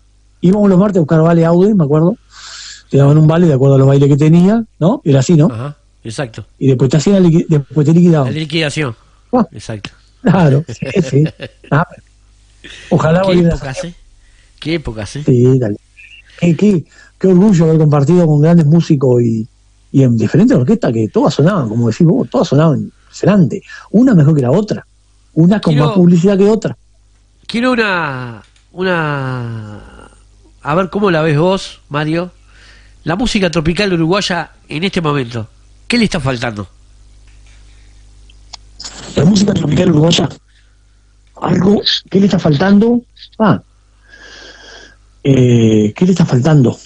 [0.41, 2.17] Íbamos los martes a buscar vale Audi, me acuerdo.
[2.91, 5.01] Te daban un vale de acuerdo a los bailes que tenía, ¿no?
[5.05, 5.47] Era así, ¿no?
[5.47, 5.77] Ajá,
[6.07, 6.47] exacto.
[6.59, 8.35] Y después te hacían la liqui- después te La liquidaban.
[8.35, 8.97] liquidación.
[9.33, 9.47] Ah.
[9.53, 9.91] Exacto.
[10.23, 11.25] Claro, sí, sí.
[11.71, 11.87] Ah,
[12.91, 13.95] ojalá Qué épocas, ¿eh?
[14.59, 15.23] Qué épocas, ¿eh?
[15.25, 15.77] Sí, dale.
[16.41, 16.85] Qué, qué,
[17.19, 19.47] qué orgullo haber compartido con grandes músicos y,
[19.93, 23.63] y en diferentes orquestas que todas sonaban, como decís vos, todas sonaban impresionante.
[23.91, 24.87] Una mejor que la otra.
[25.35, 26.77] Una con Quiero- más publicidad que otra.
[27.47, 28.43] Quiero una.
[28.73, 30.11] Una.
[30.63, 32.33] A ver cómo la ves vos, Mario.
[33.05, 35.49] La música tropical uruguaya en este momento.
[35.87, 36.67] ¿Qué le está faltando?
[39.15, 40.29] La música tropical uruguaya.
[41.41, 43.03] Algo, ¿qué le está faltando?
[43.39, 43.61] Ah,
[45.23, 46.79] eh, ¿qué le está faltando?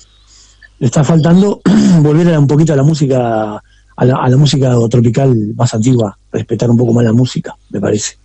[0.78, 1.60] Le está faltando
[2.00, 3.62] volver a un poquito a la música,
[3.96, 7.80] a la, a la música tropical más antigua, respetar un poco más la música, me
[7.80, 8.18] parece.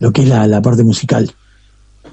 [0.00, 1.30] Lo que es la, la parte musical.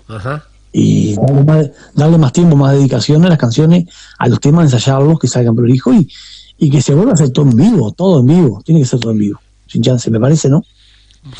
[0.07, 0.43] Ajá.
[0.71, 3.85] y darle más, darle más tiempo, más dedicación a las canciones,
[4.19, 6.07] a los temas, ensayarlos, que salgan prolijos y,
[6.57, 8.99] y que se vuelva a hacer todo en vivo, todo en vivo, tiene que ser
[8.99, 10.63] todo en vivo, sin chance, me parece, ¿no?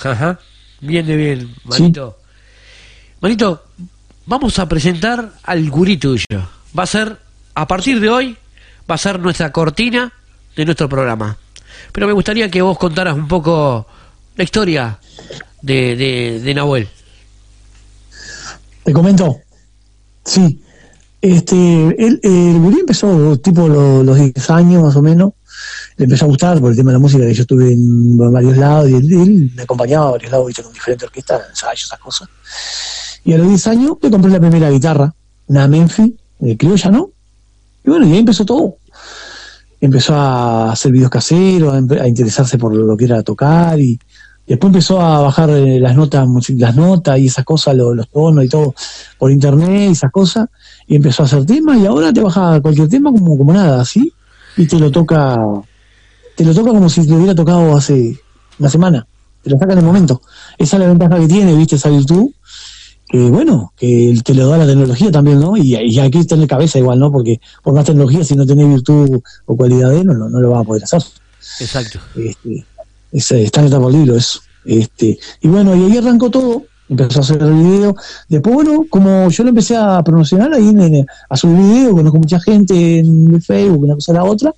[0.04, 0.40] Ajá.
[0.82, 2.18] Bien de bien, Manito.
[3.22, 3.64] Manito,
[4.26, 6.26] vamos a presentar al gurí tuyo.
[6.78, 7.18] Va a ser,
[7.54, 8.38] a partir de hoy,
[8.90, 10.12] va a ser nuestra cortina
[10.56, 11.38] de nuestro programa.
[11.92, 13.88] Pero me gustaría que vos contaras un poco
[14.36, 15.00] la historia
[15.62, 16.90] de, de, de Nahuel.
[18.84, 19.40] Te comento,
[20.24, 20.62] sí,
[21.34, 21.56] este,
[22.06, 25.32] él, el gurí empezó tipo lo- los 10 años más o menos,
[25.98, 28.58] le empezó a gustar por el tema de la música, que yo estuve en varios
[28.58, 32.28] lados y él, él me acompañaba a varios lados, con diferentes orquestas, esas cosas.
[33.24, 35.14] Y a los 10 años le compré la primera guitarra,
[35.48, 37.10] una Memphis, de criolla, ¿no?
[37.84, 38.76] Y bueno, y ahí empezó todo.
[39.82, 44.00] Empezó a hacer videos caseros, a, a interesarse por lo que era tocar y
[44.48, 48.44] después empezó a bajar eh, las notas, las notas y esas cosas, lo- los tonos
[48.44, 48.74] y todo
[49.18, 50.48] por internet y esas cosas
[50.88, 54.12] y empezó a hacer temas y ahora te baja cualquier tema como, como nada, ¿sí?
[54.58, 55.38] Y te lo toca,
[56.36, 58.20] te lo toca como si te lo hubiera tocado hace
[58.60, 59.08] una semana,
[59.44, 60.22] te lo saca en el momento.
[60.58, 61.76] Esa es la ventaja que tiene, ¿viste?
[61.76, 62.30] Esa virtud
[63.08, 65.56] que bueno, que te lo da la tecnología también, ¿no?
[65.56, 67.12] Y, y hay que tener cabeza igual, ¿no?
[67.12, 70.62] Porque por más tecnología, si no tenés virtud o cualidades, no, no, no lo vas
[70.62, 71.04] a poder hacer.
[71.60, 72.00] Exacto.
[72.16, 72.66] Este,
[73.12, 74.40] es, está en etapa libro eso.
[74.66, 77.96] Este, y bueno, y ahí arrancó todo, empezó a hacer el video.
[78.30, 80.74] Después, bueno, como yo lo empecé a promocionar ahí,
[81.30, 84.54] a subir video, conozco mucha gente en Facebook, una cosa a la otra,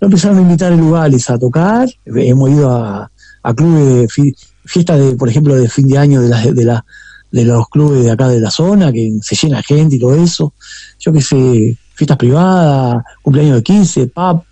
[0.00, 1.88] lo empezaron a invitar en lugares a tocar.
[2.04, 3.10] Hemos ido a,
[3.42, 6.64] a clubes de fi- fiestas, de, por ejemplo, de fin de año de, las de,
[6.64, 6.84] la,
[7.30, 10.52] de los clubes de acá de la zona, que se llena gente y todo eso.
[10.98, 14.42] Yo qué sé, fiestas privadas, cumpleaños de 15, pub,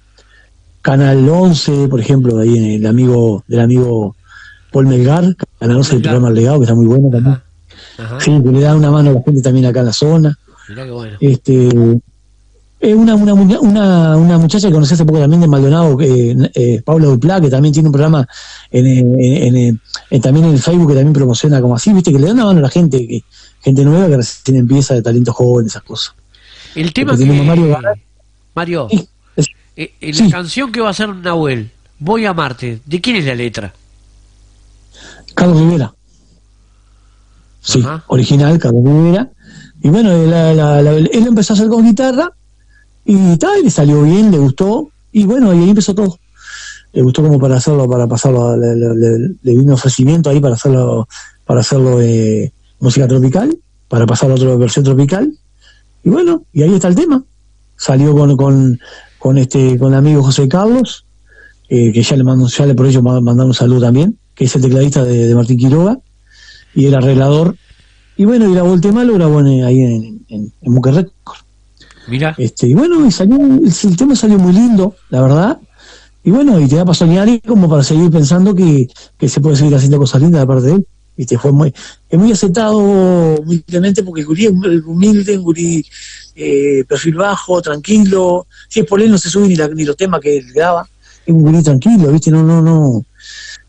[0.80, 4.16] Canal 11, por ejemplo, ahí en el amigo del amigo
[4.74, 5.24] Paul Melgar,
[5.60, 7.38] 11 del programa El Legado, que está muy bueno también.
[7.96, 8.20] Ajá.
[8.20, 10.38] Sí, que le da una mano a la gente también acá en la zona.
[10.68, 11.16] Mirá qué bueno.
[11.20, 11.68] Este,
[12.80, 16.82] es una, una, una, una muchacha que conocí hace poco también de Maldonado, que, eh,
[16.84, 18.26] Paula Duplá, que también tiene un programa
[18.70, 22.12] en, eh, en, en, en- también en el Facebook que también promociona como así, viste,
[22.12, 23.22] que le da una mano a la gente, que,
[23.62, 26.14] gente nueva que recién empieza de talento joven, esas cosas.
[26.74, 27.18] El tema que...
[27.24, 27.78] Porque tenemos Mario.
[28.54, 29.08] Mario, Sí,
[29.76, 30.24] eh, eh, Sí.
[30.24, 33.72] la canción que va a hacer Nahuel, Voy a amarte, ¿de quién es la letra?
[35.34, 35.92] Carlos Rivera.
[37.60, 38.04] Sí, Ajá.
[38.08, 39.30] original, Carlos Rivera.
[39.82, 42.30] Y bueno, la- la- la- él empezó a hacer con guitarra
[43.04, 44.88] y tal, le salió bien, le gustó.
[45.12, 46.18] Y bueno, y ahí empezó todo.
[46.92, 48.76] Le gustó como para hacerlo, para pasarlo, le,
[49.42, 51.08] le- un ofrecimiento ahí para hacerlo,
[51.44, 53.56] para hacerlo eh, música tropical,
[53.88, 55.32] para pasarlo a otra versión tropical.
[56.04, 57.22] Y bueno, y ahí está el tema.
[57.76, 58.78] Salió con, con,
[59.18, 61.04] con este, con el amigo José Carlos,
[61.68, 64.44] eh, que ya le mando, ya le por ello ma- mandar un saludo también, que
[64.44, 65.98] es el tecladista de, de Martín Quiroga,
[66.74, 67.56] y el arreglador.
[68.16, 71.38] Y bueno, y grabó el tema, lo grabó en- ahí en, en, en Muque Record.
[72.06, 75.58] Mira, Este, y bueno, y salió, el, el tema salió muy lindo, la verdad.
[76.22, 79.40] Y bueno, y te da para soñar y como para seguir pensando que, que se
[79.40, 80.86] puede seguir haciendo cosas lindas de parte de él.
[81.16, 81.72] Viste, fue muy,
[82.10, 84.52] es muy aceptado humildemente porque el gurí es
[84.84, 85.84] humilde, un gurí
[86.34, 88.46] eh, perfil bajo, tranquilo.
[88.68, 90.86] Si es por él no se sube ni, la- ni los temas que él graba.
[91.24, 93.04] Es un gurí tranquilo, viste, no, no, no.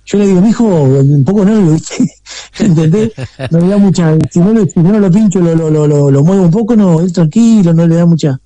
[0.05, 1.95] Yo le digo, mi hijo, un poco nervio, ¿viste?
[2.59, 3.11] ¿Entendés?
[3.49, 4.15] No le da mucha.
[4.31, 6.75] Si no, le- si no lo pincho, lo, lo, lo, lo, lo muevo un poco,
[6.75, 8.39] no, él tranquilo, no le da mucha.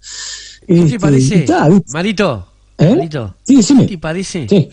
[0.65, 1.39] ¿qué te este, parece?
[1.39, 1.67] está.
[1.91, 2.95] Marito, ¿Eh?
[2.95, 3.85] Marito, Sí, ¿qué decime.
[3.87, 4.47] te parece?
[4.47, 4.69] Sí.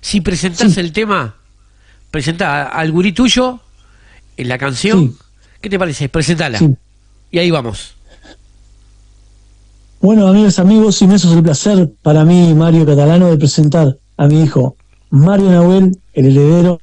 [0.00, 0.80] Si presentás Sí.
[0.80, 1.36] el tema,
[2.10, 3.60] presentá al gurí tuyo
[4.36, 5.16] en la canción, Sí.
[5.60, 6.08] ¿qué te parece?
[6.08, 6.58] Presentala.
[7.30, 7.94] Y ahí vamos.
[10.00, 14.26] Bueno, amigas, amigos, y me es el placer para mí, Mario Catalano, de presentar a
[14.26, 14.76] mi hijo
[15.10, 16.80] Mario Nahuel, el heredero,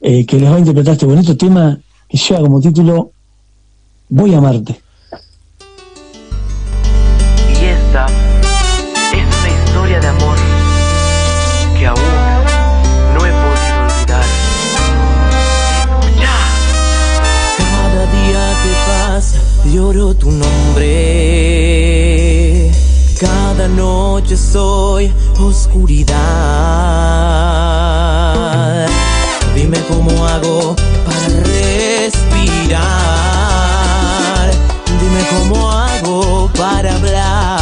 [0.00, 3.10] eh, que les va a interpretar este bonito tema que lleva como título
[4.08, 4.80] Voy a amarte.
[7.48, 10.36] Y esta es una historia de amor
[11.78, 12.00] que aún
[13.14, 14.24] no he podido olvidar.
[15.80, 16.34] Escucha.
[17.58, 19.38] Cada día que pasa
[19.72, 21.81] lloro tu nombre.
[23.22, 26.18] Cada noche soy oscuridad.
[29.54, 30.74] Dime cómo hago
[31.06, 32.80] para respirar.
[35.00, 37.61] Dime cómo hago para hablar.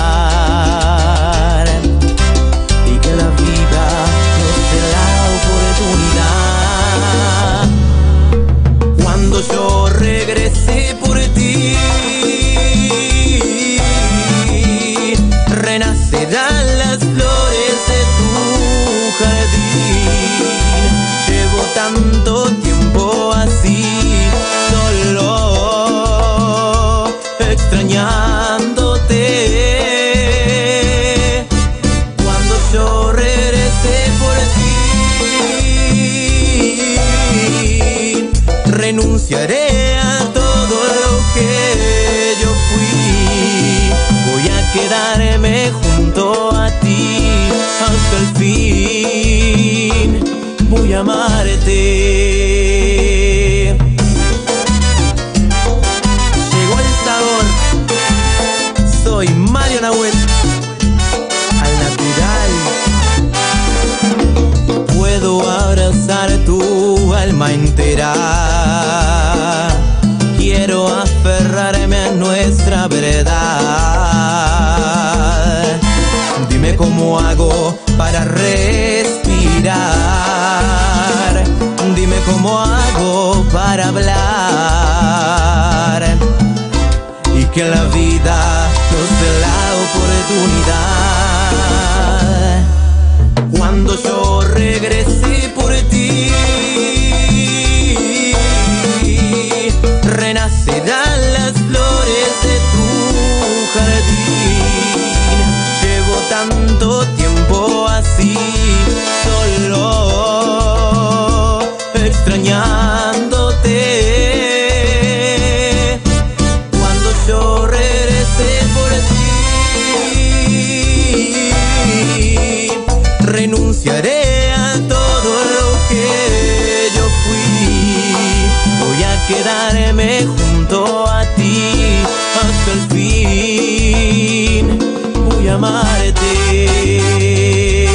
[136.20, 137.88] Amarte.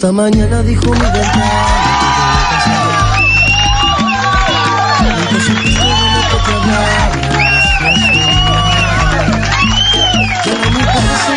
[0.00, 1.28] Esta mañana dijo mi verdad.
[5.02, 7.12] Nunca supiste de lo que te soñar.
[10.46, 11.32] Ya no me importa si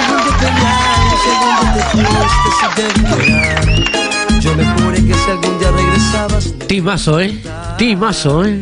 [1.19, 2.21] si algún día te fuiste,
[2.57, 4.39] si debí llorar.
[4.39, 7.37] Yo me juré que si algún día regresabas, Timazo, ¿eh?
[7.77, 8.61] Timazo, ¿eh?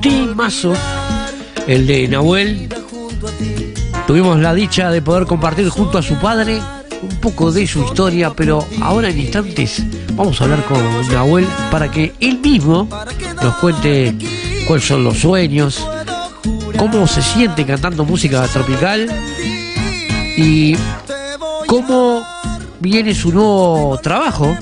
[0.00, 0.72] Timazo.
[1.66, 2.70] El de Nahuel.
[4.06, 6.62] Tuvimos la dicha de poder compartir junto a su padre
[7.24, 12.12] poco de su historia, pero ahora en instantes vamos a hablar con Nahuel para que
[12.20, 12.86] él mismo
[13.42, 14.14] nos cuente
[14.66, 15.82] cuáles son los sueños,
[16.76, 19.08] cómo se siente cantando música tropical
[20.36, 20.76] y
[21.66, 22.22] cómo
[22.80, 24.54] viene su nuevo trabajo.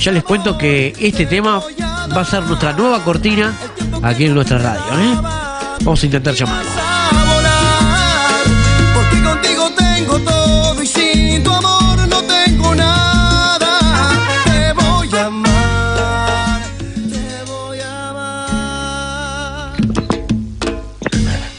[0.00, 1.62] Ya les cuento que este tema
[2.14, 3.54] va a ser nuestra nueva cortina
[4.02, 4.82] aquí en nuestra radio.
[4.98, 5.16] ¿eh?
[5.84, 6.70] Vamos a intentar llamarlo.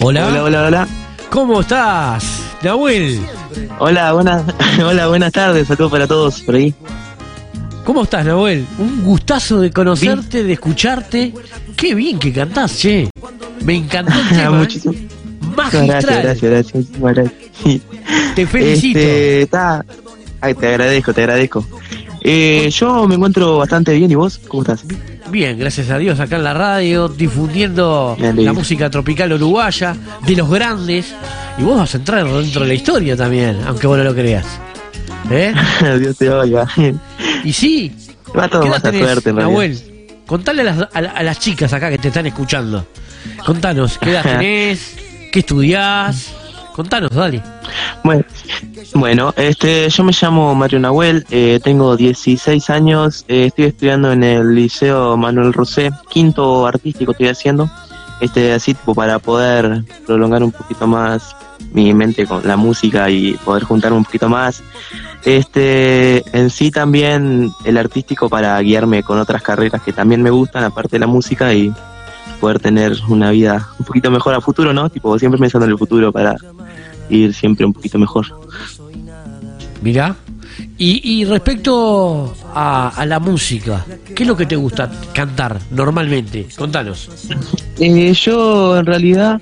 [0.08, 0.28] Hola.
[0.28, 0.88] Hola, hola, hola.
[1.32, 3.20] ¿Cómo estás, Nahuel?
[3.80, 4.44] Hola, buenas,
[4.86, 6.76] hola, buenas tardes, saludos para todos por ahí.
[7.84, 8.68] ¿Cómo estás, Nahuel?
[8.78, 11.34] Un gustazo de conocerte, de escucharte.
[11.76, 13.10] Qué bien que cantás, che.
[13.64, 14.44] Me encantó el tema.
[14.44, 14.60] ¿eh?
[14.60, 14.96] Muchísimas
[15.56, 16.22] Magistral.
[16.22, 17.34] gracias, gracias, gracias.
[18.36, 19.00] Te felicito.
[19.00, 19.84] Este, ta-
[20.40, 21.66] Ay, te agradezco, te agradezco.
[22.22, 24.40] Eh, yo me encuentro bastante bien, ¿y vos?
[24.48, 24.84] ¿Cómo estás?
[25.36, 29.94] Bien, gracias a Dios, acá en la radio, difundiendo la música tropical uruguaya,
[30.26, 31.14] de los grandes.
[31.58, 34.46] Y vos vas a entrar dentro de la historia también, aunque vos no lo creas.
[35.30, 35.54] ¿Eh?
[36.00, 36.66] Dios te oiga.
[37.44, 37.92] Y sí.
[38.34, 39.34] Va todo ¿qué más a suerte.
[39.34, 39.78] Nahuel,
[40.26, 42.88] contale a las, a a las chicas acá que te están escuchando.
[43.46, 44.96] Contanos, ¿qué edad tenés?
[45.34, 46.34] ¿Qué estudiás?
[46.76, 47.42] Contanos, dale.
[48.04, 48.26] Bueno,
[48.96, 54.24] bueno, este, yo me llamo Mario Nahuel, eh, tengo 16 años, eh, estoy estudiando en
[54.26, 57.70] el Liceo Manuel Rosé, quinto artístico estoy haciendo,
[58.20, 61.34] este, así tipo para poder prolongar un poquito más
[61.72, 64.62] mi mente con la música y poder juntarme un poquito más.
[65.24, 70.66] Este, en sí también el artístico para guiarme con otras carreras que también me gustan,
[70.66, 71.74] aparte de la música y
[72.36, 74.90] poder tener una vida un poquito mejor a futuro, ¿no?
[74.90, 76.36] Tipo, siempre pensando en el futuro para
[77.10, 78.26] ir siempre un poquito mejor.
[79.82, 80.16] Mirá.
[80.78, 83.86] Y, y respecto a, a la música,
[84.16, 86.48] ¿qué es lo que te gusta cantar normalmente?
[86.58, 87.10] Contanos.
[87.80, 89.42] Eh, yo en realidad,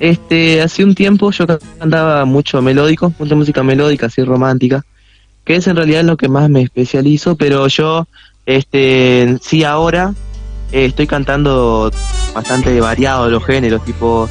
[0.00, 4.84] este, hace un tiempo yo cantaba mucho melódico, mucha música melódica, así romántica,
[5.44, 8.06] que es en realidad lo que más me especializo, pero yo,
[8.44, 10.14] este, sí ahora
[10.72, 11.90] eh, estoy cantando
[12.34, 14.28] bastante variado los géneros, tipo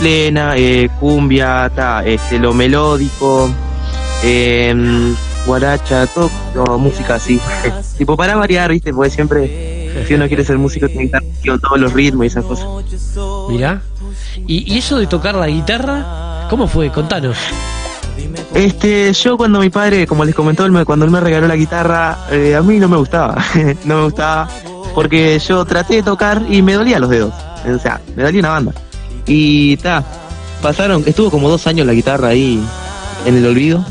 [0.00, 3.50] plena, eh, cumbia, ta, este, lo melódico,
[4.24, 4.74] eh,
[5.46, 7.38] guaracha, todo, música así,
[7.98, 11.60] tipo para variar, viste, porque siempre si uno quiere ser músico tiene que estar con
[11.60, 12.66] todos los ritmos y esas cosas.
[13.48, 13.82] Mirá.
[14.46, 16.46] ¿Y, y eso de tocar la guitarra?
[16.48, 16.90] ¿Cómo fue?
[16.90, 17.36] Contanos.
[18.54, 22.54] Este, yo cuando mi padre, como les comentó, cuando él me regaló la guitarra, eh,
[22.56, 23.36] a mí no me gustaba,
[23.84, 24.48] no me gustaba,
[24.94, 27.32] porque yo traté de tocar y me dolía los dedos,
[27.64, 28.72] o sea, me dolía una banda.
[29.32, 30.04] Y ta,
[30.60, 32.60] pasaron, estuvo como dos años la guitarra ahí
[33.24, 33.86] en el olvido,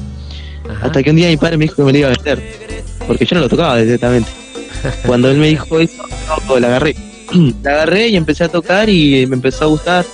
[0.81, 3.25] hasta que un día mi padre me dijo que me la iba a vender, porque
[3.25, 4.29] yo no lo tocaba directamente.
[5.05, 6.03] Cuando él me dijo eso,
[6.45, 6.93] no, la agarré,
[7.63, 10.05] la agarré y empecé a tocar y me empezó a gustar.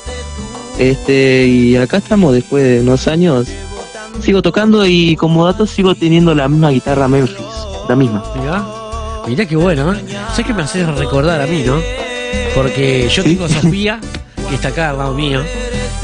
[0.78, 3.48] Este, y acá estamos después de unos años
[4.22, 7.48] sigo tocando y como dato sigo teniendo la misma guitarra Memphis,
[7.90, 8.24] la misma.
[8.40, 8.64] Mirá.
[9.28, 10.04] Mirá qué bueno, ¿eh?
[10.36, 11.80] Sé que me haces recordar a mí, ¿no?
[12.54, 14.00] Porque yo tengo a Sofía,
[14.50, 15.42] que está acá al lado mío,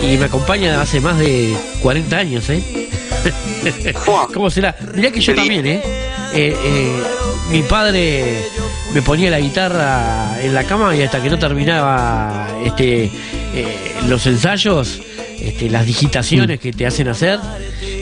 [0.02, 2.89] y me acompaña hace más de 40 años, ¿eh?
[4.34, 4.76] ¿Cómo será?
[4.96, 5.82] Mirá que yo también, ¿eh?
[6.34, 7.04] Eh, eh,
[7.52, 8.46] Mi padre
[8.94, 13.12] me ponía la guitarra en la cama y hasta que no terminaba este
[13.54, 15.00] eh, los ensayos,
[15.39, 17.39] este, las digitaciones que te hacen hacer.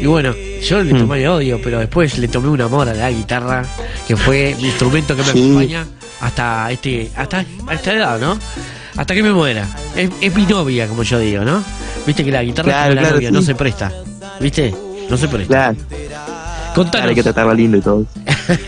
[0.02, 0.34] Y bueno,
[0.64, 3.66] yo le tomé odio, pero después le tomé un amor a la guitarra,
[4.08, 5.40] que fue mi instrumento que me Sí.
[5.40, 5.86] acompaña
[6.22, 8.38] hasta este hasta esta edad, ¿no?
[8.98, 9.68] Hasta que me muera.
[9.96, 11.64] Es, es mi novia, como yo digo, ¿no?
[12.06, 13.34] Viste que la guitarra Claro, es la claro, novia, sí.
[13.36, 13.92] no se presta.
[14.40, 14.74] ¿Viste?
[15.10, 15.74] No se presta.
[15.74, 15.78] Claro,
[16.76, 16.92] Contanos.
[16.92, 18.06] claro, hay que tratarla lindo y todo.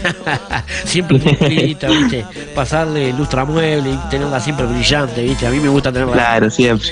[0.85, 2.25] siempre pulpita, ¿viste?
[2.55, 5.47] Pasarle lustramueble y tenerla siempre brillante, ¿viste?
[5.47, 6.13] A mí me gusta tenerla.
[6.13, 6.89] Claro, siempre.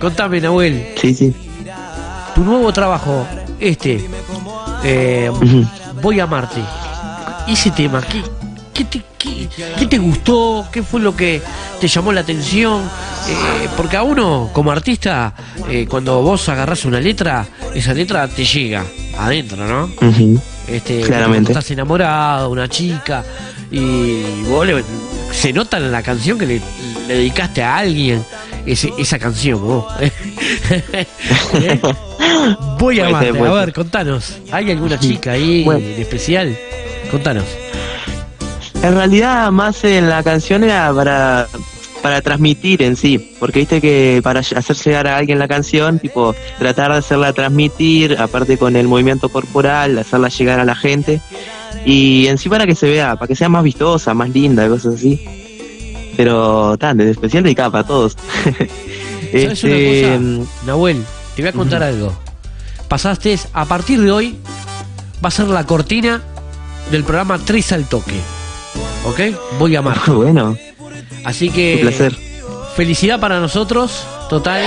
[0.00, 1.34] Contame, Nahuel, Sí, sí.
[2.34, 3.26] tu nuevo trabajo,
[3.58, 4.04] este,
[4.84, 5.30] eh,
[6.02, 6.60] Voy a amarte.
[7.48, 8.22] Ese tema, ¿qué,
[8.78, 9.48] qué, te, qué,
[9.78, 10.66] qué te gustó?
[10.70, 11.42] ¿Qué fue lo que
[11.80, 12.82] te llamó la atención?
[13.28, 15.34] Eh, porque a uno, como artista,
[15.68, 18.84] eh, cuando vos agarrás una letra, esa letra te llega
[19.18, 19.90] adentro, ¿no?
[20.68, 21.50] Este, Claramente.
[21.52, 23.24] estás enamorado, una chica,
[23.70, 24.84] y vos le-
[25.32, 26.60] se nota en la canción que le,
[27.08, 28.24] le dedicaste a alguien
[28.64, 29.60] ese- esa canción.
[29.60, 29.86] vos.
[30.00, 31.80] ¿Eh?
[32.78, 33.28] Voy a amarte.
[33.38, 34.38] A ver, contanos.
[34.52, 35.80] ¿Hay alguna chica ahí Bueno.
[35.84, 36.56] en especial?
[37.10, 37.44] Contanos.
[38.82, 41.48] En realidad, más en la canción era para,
[42.00, 46.34] para transmitir en sí, porque viste que para hacer llegar a alguien la canción, tipo,
[46.58, 51.20] tratar de hacerla transmitir, aparte con el movimiento corporal, hacerla llegar a la gente,
[51.84, 54.94] y en sí para que se vea, para que sea más vistosa, más linda, cosas
[54.94, 55.24] así.
[56.16, 58.16] Pero, tan, de especial dedicada para todos.
[58.44, 60.50] ¿Sabes Este, una cosa?
[60.66, 61.04] Nahuel,
[61.34, 62.12] te voy a contar algo.
[62.88, 64.36] Pasaste, a partir de hoy,
[65.22, 66.22] va a ser la cortina
[66.90, 68.37] del programa Tres al Toque.
[69.08, 69.20] ¿Ok?
[69.58, 69.98] Voy a amar.
[70.06, 70.56] Bueno,
[71.24, 71.76] Así que.
[71.76, 72.14] un placer.
[72.76, 74.62] Felicidad para nosotros, total.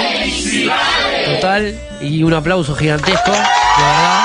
[1.25, 1.79] Total.
[2.01, 4.21] Y un aplauso gigantesco, de verdad.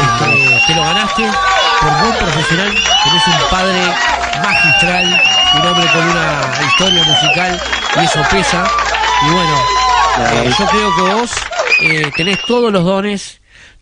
[0.00, 1.22] Este, te lo ganaste
[1.80, 2.68] por buen profesional.
[3.04, 3.80] Tenés un padre
[4.42, 5.22] magistral,
[5.60, 7.60] un hombre con una historia musical,
[7.96, 8.64] y eso pesa.
[9.26, 9.56] Y bueno,
[10.18, 11.30] eh, yo creo que vos
[11.82, 13.40] eh, tenés todos los dones,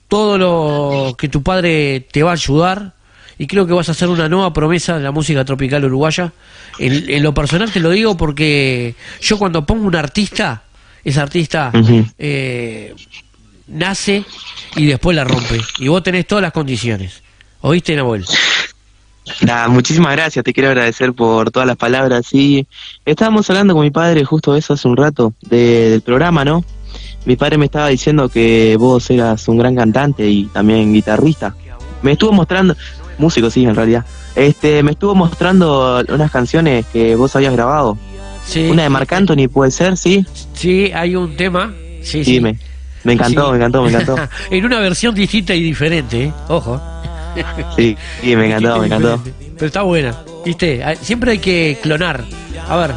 [0.09, 2.93] todo lo que tu padre te va a ayudar
[3.39, 6.33] y creo que vas a hacer una nueva promesa de la música tropical uruguaya.
[6.79, 10.63] En, en lo personal te lo digo porque yo cuando pongo un artista,
[11.05, 11.71] ese artista
[12.19, 12.95] eh,
[13.69, 14.25] nace
[14.77, 15.61] y después la rompe.
[15.79, 17.23] Y vos tenés todas las condiciones.
[17.61, 18.25] ¿Oíste, Nahuel?
[19.69, 22.27] Muchísimas gracias, te quiero agradecer por todas las palabras.
[22.27, 22.67] Sí,
[23.05, 26.65] estábamos hablando con mi padre justo eso hace un rato, de- del programa, ¿no?
[27.27, 31.55] Mi padre me estaba diciendo que vos eras un gran cantante y también guitarrista.
[32.01, 32.75] Me estuvo mostrando,
[33.19, 34.05] músico sí, en realidad.
[34.35, 37.99] Este, me estuvo mostrando unas canciones que vos habías grabado.
[38.47, 38.69] Sí.
[38.71, 40.25] Una de Marc Anthony, puede ser, sí.
[40.55, 41.73] Sí, hay un tema.
[42.03, 42.35] Sí, sí.
[42.37, 42.59] Sí, me,
[43.05, 43.51] me encantó, Sí.
[43.53, 44.17] me encantó, me encantó.
[44.51, 46.33] en una versión distinta y diferente, ¿eh?
[46.49, 46.81] Ojo.
[47.77, 49.23] Sí, sí, me encantó, me encantó.
[49.55, 50.83] Pero está buena, ¿viste?
[50.83, 52.25] Hay- Siempre hay que clonar.
[52.69, 52.95] A ver,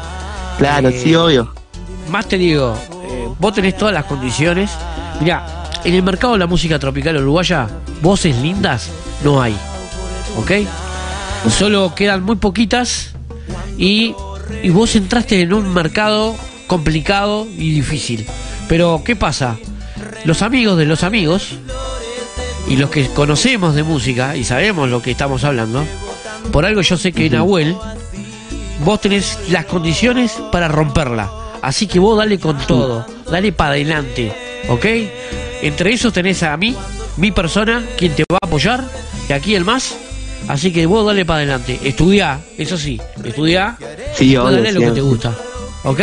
[0.57, 1.53] Claro, Eh, sí, obvio.
[2.09, 2.75] más te digo,
[3.09, 4.71] eh, vos tenés todas las condiciones.
[5.19, 5.45] Mirá,
[5.83, 7.67] en el mercado de la música tropical uruguaya,
[8.01, 8.89] voces lindas
[9.23, 9.55] no hay.
[10.37, 10.51] ¿Ok?
[11.49, 13.13] Solo quedan muy poquitas
[13.77, 14.15] y,
[14.63, 16.35] y vos entraste en un mercado
[16.67, 18.25] complicado y difícil.
[18.67, 19.57] Pero, ¿qué pasa?
[20.23, 21.57] Los amigos de los amigos
[22.67, 25.83] y los que conocemos de música y sabemos lo que estamos hablando,
[26.51, 27.75] por algo yo sé que Nahuel,
[28.85, 31.29] vos tenés las condiciones para romperla.
[31.61, 34.33] Así que vos dale con todo, dale para adelante,
[34.69, 34.85] ¿ok?
[35.61, 36.75] Entre esos tenés a mí,
[37.17, 38.83] mi persona, quien te va a apoyar,
[39.29, 39.95] y aquí el más.
[40.47, 43.77] Así que vos dale para adelante, estudiá, eso sí, estudiá,
[44.15, 45.35] Sí, obvio, dale lo que te gusta,
[45.83, 46.01] ¿ok?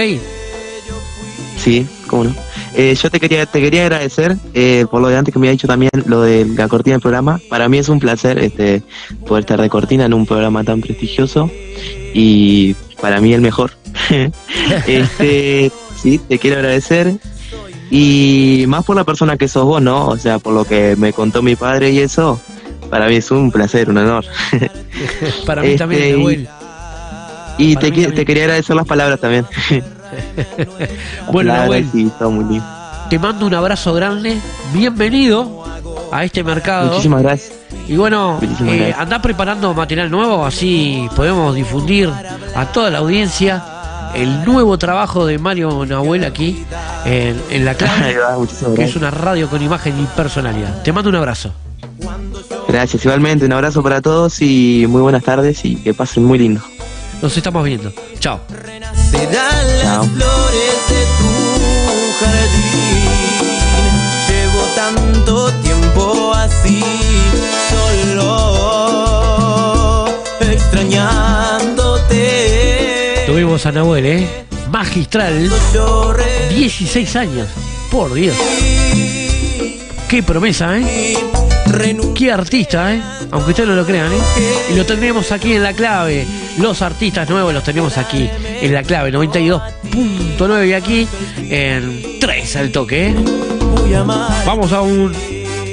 [1.56, 2.34] Sí, cómo no.
[2.74, 5.52] Eh, yo te quería, te quería agradecer eh, por lo de antes que me había
[5.52, 7.40] dicho también, lo de la cortina del programa.
[7.48, 8.82] Para mí es un placer este,
[9.26, 11.50] poder estar de cortina en un programa tan prestigioso
[12.14, 13.72] y para mí el mejor.
[14.86, 17.18] este, sí, te quiero agradecer
[17.90, 20.08] y más por la persona que sos vos, ¿no?
[20.08, 22.40] O sea, por lo que me contó mi padre y eso,
[22.90, 24.24] para mí es un placer, un honor.
[25.46, 26.48] Para mí Este, también, Nahuel.
[27.58, 28.14] Y Para te, mí qui- también.
[28.14, 29.46] te quería agradecer las palabras también.
[31.30, 32.62] Bueno, Nahuel, sí, muy
[33.10, 34.38] te mando un abrazo grande,
[34.72, 35.64] bienvenido
[36.12, 36.88] a este mercado.
[36.90, 37.52] Muchísimas gracias.
[37.86, 42.10] Y bueno, eh, andá preparando material nuevo, así podemos difundir
[42.54, 43.62] a toda la audiencia
[44.14, 46.64] el nuevo trabajo de Mario Nahuel aquí
[47.06, 48.16] en, en La Clave,
[48.76, 50.82] que es una radio con imagen y personalidad.
[50.82, 51.52] Te mando un abrazo.
[52.68, 56.60] Gracias, igualmente, un abrazo para todos y muy buenas tardes y que pasen muy lindo.
[57.22, 57.90] Nos estamos viendo.
[58.18, 58.38] Chao.
[59.82, 60.04] Chao.
[60.04, 61.30] flores de tu
[62.20, 63.08] jardín.
[64.28, 66.84] Llevo tanto tiempo así,
[67.70, 68.28] solo
[70.40, 73.24] extrañándote.
[73.26, 74.44] Tuvimos a Nahuel, ¿eh?
[74.70, 76.14] Magistral, Yo
[76.50, 77.48] 16 años.
[77.90, 78.36] Por Dios.
[80.08, 81.16] Qué promesa, ¿eh?
[82.14, 83.02] Qué artista, ¿eh?
[83.30, 84.18] Aunque ustedes no lo crean, ¿eh?
[84.72, 86.26] Y lo tendremos aquí en la clave.
[86.58, 88.28] Los artistas nuevos los tenemos aquí
[88.60, 91.08] en la clave 92.9 y aquí
[91.38, 93.14] en 3 al toque, ¿eh?
[94.44, 95.14] Vamos a un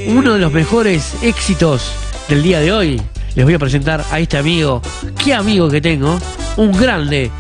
[0.07, 1.91] uno de los mejores éxitos
[2.29, 3.01] del día de hoy.
[3.35, 4.81] Les voy a presentar a este amigo.
[5.23, 6.19] Qué amigo que tengo.
[6.57, 7.31] Un grande.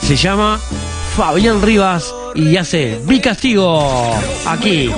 [0.00, 0.58] Se llama
[1.16, 4.14] Fabián Rivas y hace Mi Castigo.
[4.46, 4.90] Aquí.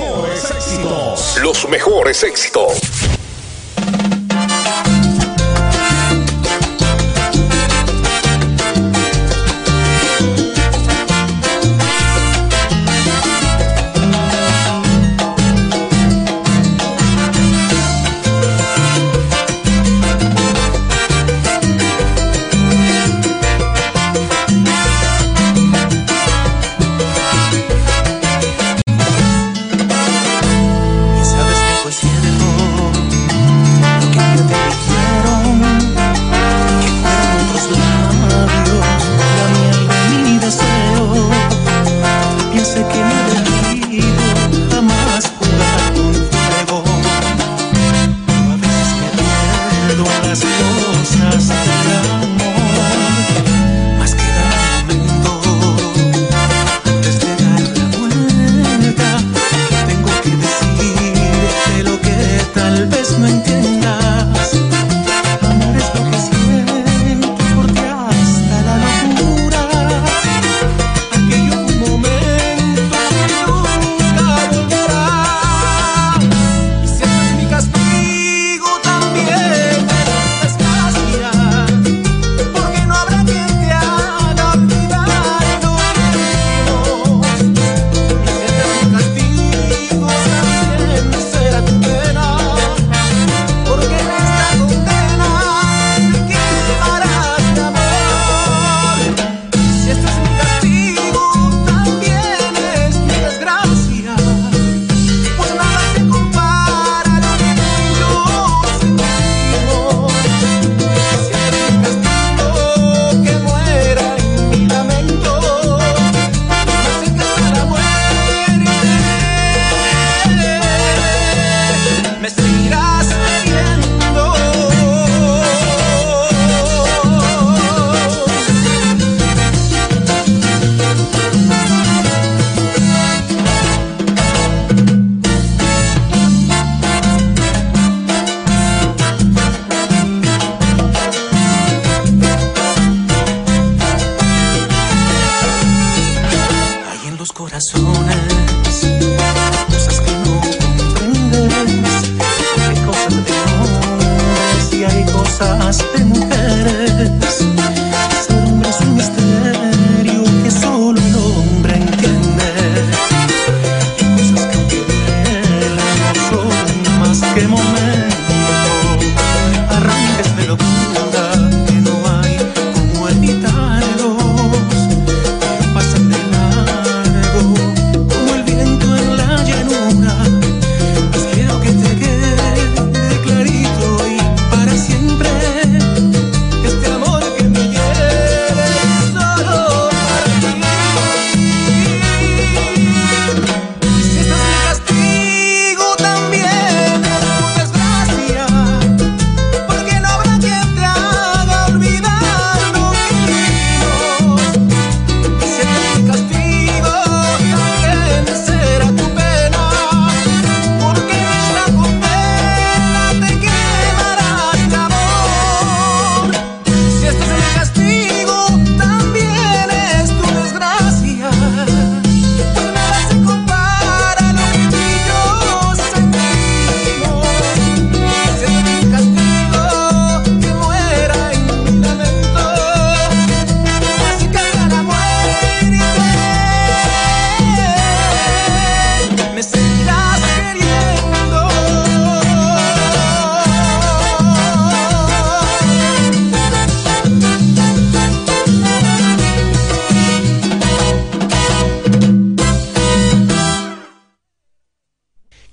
[1.41, 2.73] Los mejores éxitos.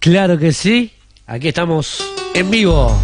[0.09, 0.91] Claro que sí.
[1.27, 2.03] Aquí estamos
[2.33, 2.99] en vivo.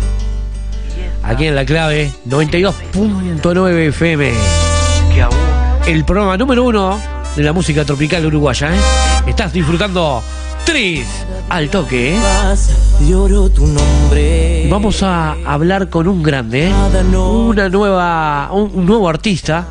[1.22, 4.32] Aquí en la clave 92.9 FM.
[5.86, 6.98] El programa número uno
[7.36, 8.74] de la música tropical uruguaya.
[8.74, 8.78] ¿eh?
[9.26, 10.22] Estás disfrutando
[10.64, 11.06] Tris
[11.50, 12.14] al toque.
[12.14, 12.18] ¿eh?
[14.70, 16.72] Vamos a hablar con un grande, ¿eh?
[17.18, 19.66] una nueva, un, un nuevo artista,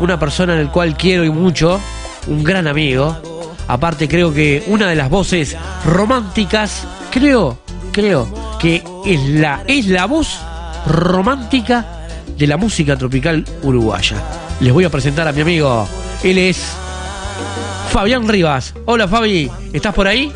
[0.00, 1.80] una persona en el cual quiero y mucho,
[2.26, 3.29] un gran amigo.
[3.70, 7.56] Aparte creo que una de las voces románticas, creo,
[7.92, 10.40] creo que es la, es la voz
[10.88, 14.16] romántica de la música tropical uruguaya.
[14.58, 15.86] Les voy a presentar a mi amigo.
[16.24, 16.60] Él es
[17.92, 18.74] Fabián Rivas.
[18.86, 20.32] Hola Fabi, ¿estás por ahí?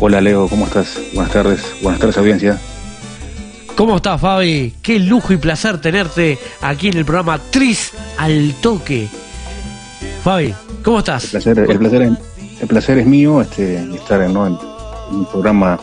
[0.00, 0.98] Hola Leo, ¿cómo estás?
[1.12, 2.58] Buenas tardes, buenas tardes audiencia.
[3.76, 4.72] ¿Cómo estás, Fabi?
[4.80, 9.06] Qué lujo y placer tenerte aquí en el programa Tris al Toque.
[10.24, 11.24] Fabi, ¿cómo estás?
[11.24, 12.10] El placer, el placer, es,
[12.60, 14.46] el placer es mío este, estar ¿no?
[14.46, 14.58] en,
[15.10, 15.78] en un programa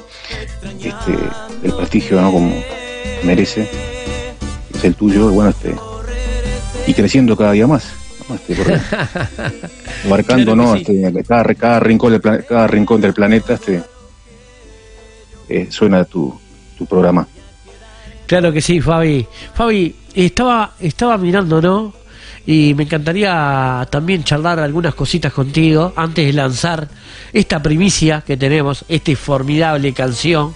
[0.83, 1.17] este,
[1.61, 2.31] del prestigio ¿no?
[2.31, 2.53] como
[3.23, 3.69] merece,
[4.73, 5.75] es el tuyo, y bueno, este,
[6.85, 7.91] y creciendo cada día más.
[8.29, 8.35] ¿no?
[8.35, 8.55] Este,
[10.05, 10.75] abarcando Claro ¿no?
[10.77, 10.83] sí.
[10.87, 13.83] este, cada, cada rincón del planeta, cada rincón del planeta este,
[15.49, 16.37] eh, suena tu,
[16.77, 17.27] tu programa.
[18.25, 19.25] Claro que sí, Fabi.
[19.53, 21.93] Fabi, estaba, estaba mirando, ¿no?
[22.47, 26.87] Y me encantaría también charlar algunas cositas contigo antes de lanzar
[27.33, 30.55] esta primicia que tenemos, esta formidable canción,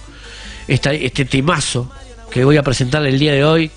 [0.66, 1.92] este temazo
[2.30, 3.70] que voy a presentar el día de hoy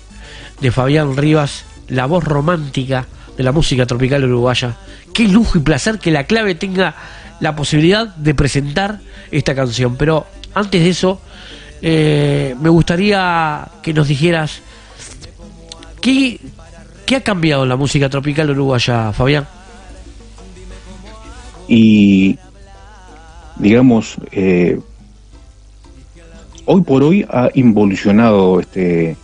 [0.62, 3.06] de Fabián Rivas, la voz romántica
[3.36, 4.76] de la música tropical uruguaya.
[5.12, 6.94] Qué lujo y placer que la clave tenga
[7.40, 8.98] la posibilidad de presentar
[9.30, 9.96] esta canción.
[9.96, 11.20] Pero antes de eso,
[11.82, 14.60] eh, me gustaría que nos dijeras
[16.00, 16.40] qué,
[17.06, 19.46] qué ha cambiado en la música tropical uruguaya, Fabián.
[21.68, 22.38] y
[23.56, 24.78] digamos eh,
[26.64, 29.16] hoy por hoy ha involucionado este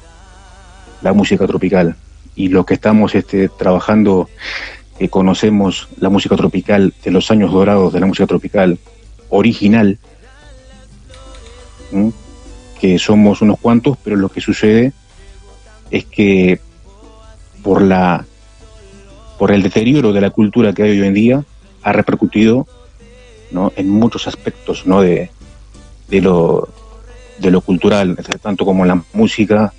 [1.03, 1.97] la música tropical
[2.35, 4.29] y lo que estamos este trabajando
[4.99, 8.79] que conocemos la música tropical de los años dorados de la música tropical
[9.29, 9.99] original
[12.81, 14.93] que somos unos cuantos pero lo que sucede
[15.91, 16.61] es que
[17.63, 18.25] por la
[19.39, 21.45] por el deterioro de la cultura que hay hoy en día
[21.83, 22.67] ha repercutido
[23.51, 23.73] ¿no?
[23.77, 25.03] en muchos aspectos ¿no?
[25.03, 25.31] de,
[26.09, 26.69] de, lo,
[27.39, 29.73] de lo cultural, tanto como en la música,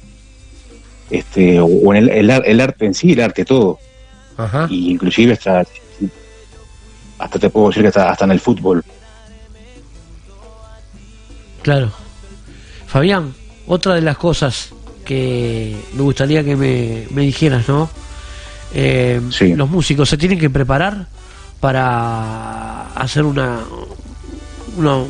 [1.09, 3.79] este, o en el, el, el arte en sí, el arte todo.
[4.35, 4.67] Ajá.
[4.69, 5.65] Y inclusive hasta,
[7.19, 8.83] hasta te puedo decir que hasta, hasta en el fútbol.
[11.61, 11.91] Claro.
[12.87, 13.33] Fabián,
[13.65, 14.72] otra de las cosas
[15.03, 17.89] que me gustaría que me, me dijeras, ¿no?
[18.73, 19.21] Eh,
[19.55, 21.07] Los músicos se tienen que preparar
[21.59, 23.59] para hacer una,
[24.77, 25.03] una,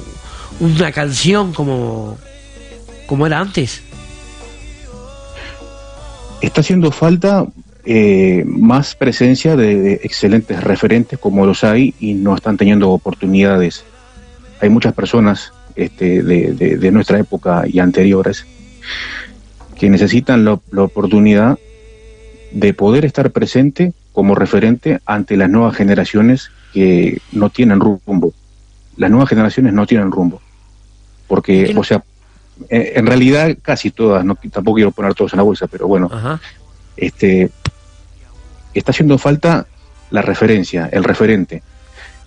[0.59, 2.17] una canción como,
[3.07, 3.81] como era antes.
[6.41, 7.45] Está haciendo falta
[7.85, 13.83] eh, más presencia de, de excelentes referentes como los hay y no están teniendo oportunidades.
[14.59, 18.45] Hay muchas personas este, de, de- de nuestra época y anteriores
[19.83, 21.59] que necesitan la, la oportunidad
[22.53, 28.31] de poder estar presente como referente ante las nuevas generaciones que no tienen rumbo.
[28.95, 30.41] Las nuevas generaciones no tienen rumbo.
[31.27, 32.01] Porque, o sea,
[32.69, 36.09] eh, en realidad casi todas, no, tampoco quiero poner todos en la bolsa, pero bueno,
[36.09, 36.39] Ajá.
[36.95, 37.51] este,
[38.73, 39.67] está haciendo falta
[40.11, 41.61] la referencia, el referente.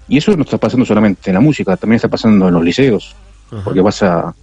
[0.09, 3.17] Y eso no está pasando solamente en la música, también está pasando en los liceos,
[3.65, 4.35] porque vas a,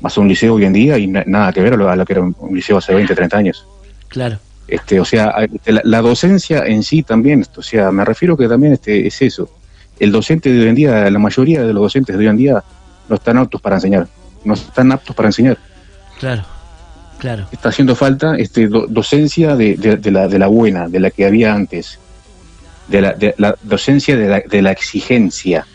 [0.00, 1.96] vas a un liceo hoy en día y na- nada que ver a lo, a
[1.96, 3.66] lo que era un liceo hace 20, 30 años.
[4.08, 4.38] Claro.
[4.66, 8.36] Este, o sea, este, la, la docencia en sí también, esto, o sea, me refiero
[8.36, 9.50] que también este, es eso.
[9.98, 12.62] El docente de hoy en día, la mayoría de los docentes de hoy en día
[13.08, 14.06] no están aptos para enseñar,
[14.44, 15.58] no están aptos para enseñar.
[16.18, 16.44] Claro.
[17.18, 17.46] Claro.
[17.52, 21.10] Está haciendo falta este, do- docencia de, de- de la, de la buena, de la
[21.10, 21.98] que había antes,
[22.88, 25.66] de la, de la docencia de la, de la exigencia.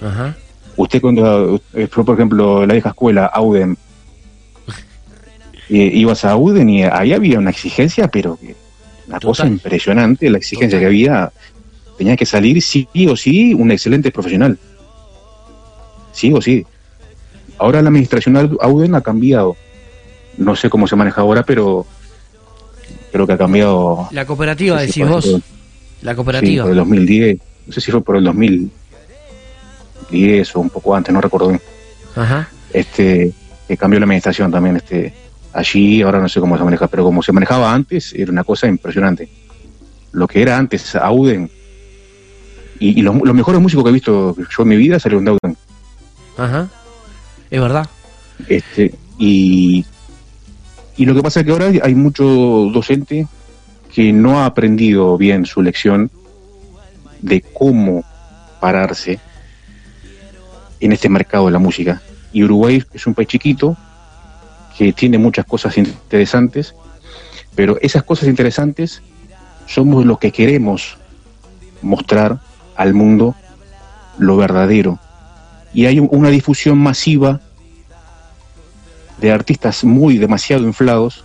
[0.00, 0.34] Ajá.
[0.82, 3.76] Usted cuando eh, fue, por ejemplo, la vieja escuela, Auden,
[5.68, 8.56] eh, ibas a Auden y ahí había una exigencia, pero que-
[9.06, 11.32] una cosa impresionante, la exigencia que había,
[11.98, 14.58] tenía que salir sí o sí un excelente profesional.
[16.12, 16.66] Sí o sí.
[17.58, 19.56] Ahora la administración Au- Auden ha cambiado.
[20.36, 21.86] No sé cómo se maneja ahora, pero
[23.12, 24.08] creo que ha cambiado.
[24.10, 25.26] La cooperativa, no sé si decís vos.
[25.26, 25.40] por-
[26.02, 26.64] La Sí, cooperativa.
[26.64, 27.38] por el 2010.
[27.68, 28.24] No sé si fue por el
[30.12, 31.60] 2010 o un poco antes, no recuerdo bien.
[32.14, 32.48] Ajá.
[32.72, 33.32] Este,
[33.66, 35.14] que cambió la administración también, este,
[35.52, 38.66] allí, ahora no sé cómo se maneja, pero como se manejaba antes, era una cosa
[38.66, 39.28] impresionante.
[40.12, 41.50] Lo que era antes, Auden,
[42.78, 45.30] y, y los, los mejores músicos que he visto yo en mi vida salieron de
[45.30, 45.56] Auden.
[46.36, 46.68] Ajá.
[47.50, 47.88] Es verdad.
[48.48, 49.84] Este, y,
[50.96, 53.26] y lo que pasa es que ahora hay mucho docente
[53.94, 56.10] que no ha aprendido bien su lección
[57.20, 58.04] de cómo
[58.58, 59.20] pararse
[60.82, 62.02] en este mercado de la música.
[62.32, 63.76] Y Uruguay es un país chiquito
[64.76, 66.74] que tiene muchas cosas interesantes,
[67.54, 69.00] pero esas cosas interesantes
[69.66, 70.96] somos los que queremos
[71.82, 72.40] mostrar
[72.76, 73.34] al mundo
[74.18, 74.98] lo verdadero.
[75.72, 77.40] Y hay un- una difusión masiva
[79.18, 81.24] de artistas muy demasiado inflados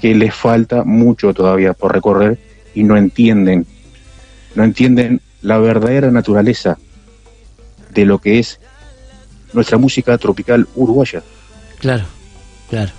[0.00, 2.38] que les falta mucho todavía por recorrer
[2.74, 3.66] y no entienden,
[4.54, 6.78] no entienden la verdadera naturaleza
[7.90, 8.60] de lo que es
[9.52, 11.22] nuestra música tropical uruguaya.
[11.78, 12.04] Claro,
[12.70, 12.90] claro.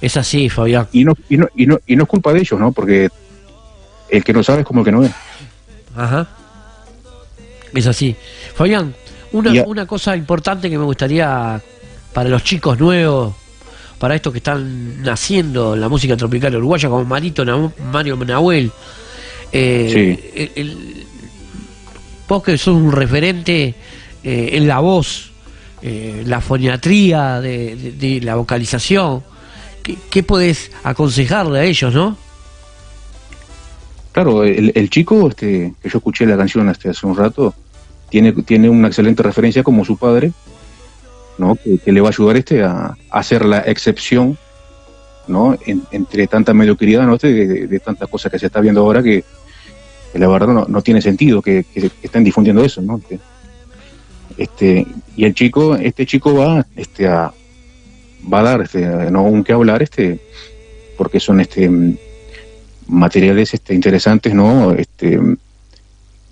[0.00, 0.86] Es así, Fabián.
[0.92, 2.72] Y no, y no, y no, y no es culpa de ellos, ¿no?
[2.72, 3.08] Porque
[4.08, 5.10] el que no sabe es como el que no ve.
[5.96, 6.28] Ajá.
[7.74, 8.16] Es así.
[8.54, 8.94] Fabián,
[9.32, 11.60] una, una cosa importante que me gustaría
[12.12, 13.34] para los chicos nuevos,
[13.98, 17.44] para estos que están naciendo en la música tropical uruguaya, como Marito
[17.92, 18.70] Mario Nahuel.
[19.52, 21.06] eh, el- el-
[22.28, 23.74] vos que sos un referente
[24.22, 25.29] eh, en la voz,
[25.82, 29.22] eh, la foniatría de, la vocalización,
[29.82, 32.16] ¿qué, qué podés aconsejarle a ellos, no?
[34.12, 37.54] Claro, el, chico este, que yo escuché la canción este, hace un rato,
[38.08, 40.32] tiene, tiene una excelente referencia como su padre,
[41.38, 41.56] ¿no?
[41.56, 44.36] que, le va a ayudar este a, a hacer la excepción
[45.28, 45.56] ¿no?
[45.64, 47.14] En- entre tanta mediocridad ¿no?
[47.14, 49.24] Este, de, de- tantas cosas que se está viendo ahora que,
[50.14, 52.82] la verdad no, no tiene sentido que, que- estén difundiendo eso.
[52.82, 53.00] ¿no?
[54.36, 57.32] Este, y el chico, este chico va este, a,
[58.32, 59.22] va a dar este, ¿no?
[59.24, 60.18] un que hablar este,
[60.96, 61.96] porque son este, mm,
[62.88, 64.72] materiales este, interesantes, ¿no?
[64.72, 65.18] Este,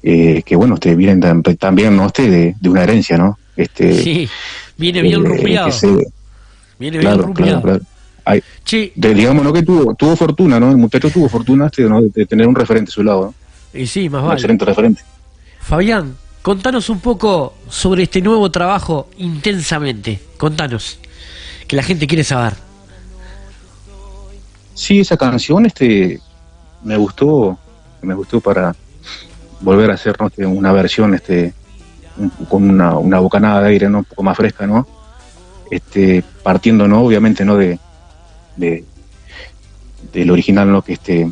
[0.03, 2.07] eh, que bueno, este, vienen tam- también, ¿no?
[2.07, 3.39] Este, de, de una herencia, ¿no?
[3.57, 4.29] Este, Sí,
[4.77, 5.67] viene bien eh, rupiado.
[5.67, 6.07] que se-
[6.79, 7.61] Viene bien claro, rupiado.
[7.63, 7.85] claro, claro.
[8.25, 9.53] Hay- Che, de- digamos, ¿no?
[9.53, 10.71] Que tuvo, tuvo fortuna, ¿no?
[10.71, 12.01] El muchacho tuvo fortuna este, ¿no?
[12.03, 13.35] de, de tener un referente a su lado,
[13.73, 13.81] ¿no?
[13.81, 14.39] y sí, más Un vale.
[14.39, 15.03] excelente referente.
[15.61, 20.21] Fabián, contanos un poco sobre este nuevo trabajo intensamente.
[20.37, 20.99] Contanos,
[21.67, 22.55] que la gente quiere saber.
[24.75, 26.21] Sí, esa canción este,
[26.85, 27.59] me gustó,
[28.03, 28.75] me gustó para
[29.61, 31.53] volver a hacer este, una versión este,
[32.49, 33.99] con una, una bocanada de aire ¿no?
[33.99, 34.87] un poco más fresca, ¿no?
[35.71, 37.03] Este, partiendo, ¿no?
[37.03, 37.57] Obviamente, ¿no?
[37.57, 37.79] De,
[38.57, 38.85] de
[40.13, 40.83] del original, ¿no?
[40.83, 41.31] Que este,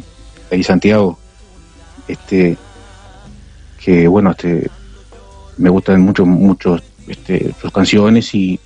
[0.50, 1.18] ahí Santiago,
[2.08, 2.56] este,
[3.82, 4.70] que bueno, este,
[5.58, 8.58] me gustan mucho, mucho, este, sus canciones y,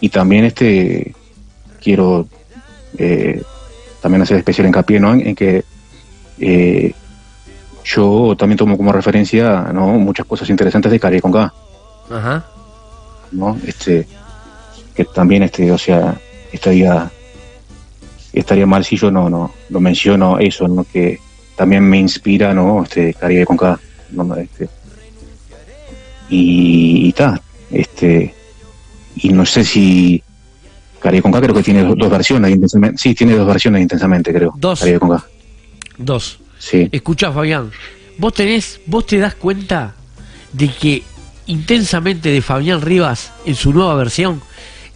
[0.00, 1.14] y también este,
[1.80, 2.26] quiero
[2.98, 3.42] eh,
[4.00, 5.12] también hacer especial hincapié ¿no?
[5.14, 5.64] en, en que
[6.38, 6.92] eh,
[7.84, 9.86] yo también tomo como referencia ¿no?
[9.98, 11.52] muchas cosas interesantes de Cari con K,
[12.10, 12.44] Ajá.
[13.32, 13.58] ¿no?
[13.66, 14.06] Este,
[14.94, 16.18] que también, este, o sea,
[16.52, 17.10] estaría,
[18.32, 20.84] estaría mal si yo no, no, no menciono eso, ¿no?
[20.84, 21.18] Que
[21.56, 22.82] también me inspira, ¿no?
[22.82, 23.78] Este, Caribe con K,
[24.10, 24.36] ¿no?
[24.36, 24.68] Este,
[26.34, 28.34] y, ta, este,
[29.16, 30.22] y no sé si
[31.00, 34.32] Caribe con K creo que tiene dos, dos versiones, intensamente, sí, tiene dos versiones intensamente,
[34.32, 34.54] creo.
[34.56, 34.80] Dos.
[34.80, 35.24] Caribe con K,
[35.98, 36.38] Dos.
[36.58, 36.88] sí.
[36.90, 37.70] Escuchá, Fabián,
[38.18, 39.94] vos tenés, vos te das cuenta
[40.52, 41.02] de que
[41.46, 44.40] intensamente de Fabián Rivas en su nueva versión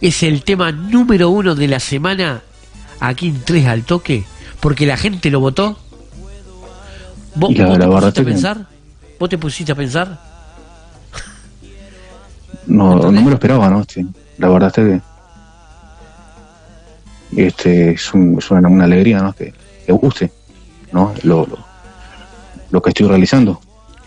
[0.01, 2.41] es el tema número uno de la semana
[2.99, 4.23] aquí en Tres al Toque,
[4.59, 5.77] porque la gente lo votó.
[7.35, 8.65] ¿Vos, la- vos la te pusiste a que- pensar?
[9.19, 10.26] ¿Vos te pusiste a pensar?
[12.67, 13.81] No, no me lo esperaba, ¿no?
[13.81, 14.05] Este,
[14.37, 15.01] la verdad es
[17.31, 19.33] que este, es, un- es una, una alegría, ¿no?
[19.33, 19.53] Que,
[19.85, 20.31] que guste,
[20.91, 21.13] ¿no?
[21.23, 21.57] Lo, lo,
[22.71, 23.61] lo que estoy realizando.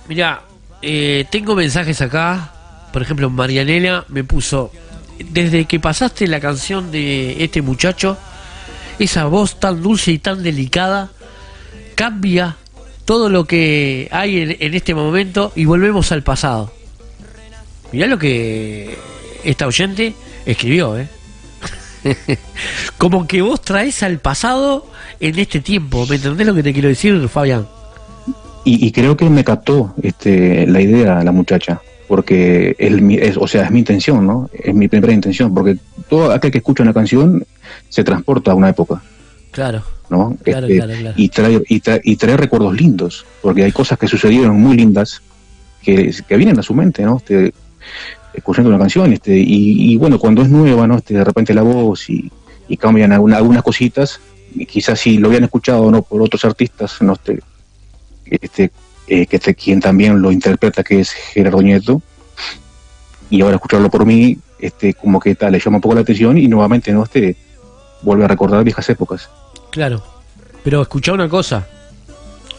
[0.08, 0.42] Mira,
[0.82, 2.52] eh, tengo mensajes acá.
[2.92, 4.72] Por ejemplo, Marianela me puso,
[5.30, 8.16] desde que pasaste la canción de este muchacho,
[8.98, 11.10] esa voz tan dulce y tan delicada
[11.94, 12.56] cambia
[13.04, 16.72] todo lo que hay en, en este momento y volvemos al pasado.
[17.92, 18.96] Mirá lo que
[19.44, 20.14] esta oyente
[20.46, 21.08] escribió, ¿eh?
[22.98, 24.86] Como que vos traes al pasado
[25.18, 26.06] en este tiempo.
[26.08, 27.66] ¿Me entendés lo que te quiero decir, Fabián?
[28.64, 33.36] Y, y creo que me captó este, la idea la muchacha, porque es, mi- es,
[33.36, 34.50] o sea, es mi intención, ¿no?
[34.52, 35.78] Es mi primera intención, porque
[36.08, 37.44] todo aquel que escucha una canción
[37.88, 39.02] se transporta a una época,
[39.50, 40.36] Claro, ¿no?
[40.44, 41.14] Claro, Este, claro, claro.
[41.18, 45.22] Y, trae, y, trae, y trae recuerdos lindos, porque hay cosas que sucedieron muy lindas
[45.82, 47.16] que, que vienen a su mente, ¿no?
[47.16, 47.52] Este,
[48.32, 50.96] escuchando una canción, este, y, bueno, cuando es nueva, ¿no?
[50.98, 52.30] Este, de repente la voz y,
[52.68, 54.20] y cambian alguna- algunas cositas,
[54.68, 57.14] quizás si lo habían escuchado no por otros artistas, ¿no?
[57.14, 57.40] Este,
[58.30, 58.70] este,
[59.08, 62.00] eh, que este, quien también lo interpreta, que es Gerardo Nieto,
[63.28, 66.36] y ahora escucharlo por mí, este, como que tal, le llama un poco la atención
[66.38, 67.36] y nuevamente no este
[68.02, 69.28] vuelve a recordar viejas épocas.
[69.70, 70.02] Claro.
[70.64, 71.66] Pero escucha una cosa.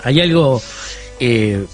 [0.03, 0.61] Hay algo
[1.19, 1.65] eh,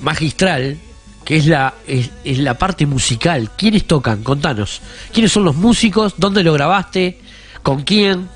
[0.00, 0.78] magistral
[1.24, 3.50] que es la, es, es la parte musical.
[3.56, 4.22] ¿Quiénes tocan?
[4.22, 4.80] Contanos.
[5.12, 6.14] ¿Quiénes son los músicos?
[6.18, 7.18] ¿Dónde lo grabaste?
[7.62, 8.28] ¿Con quién?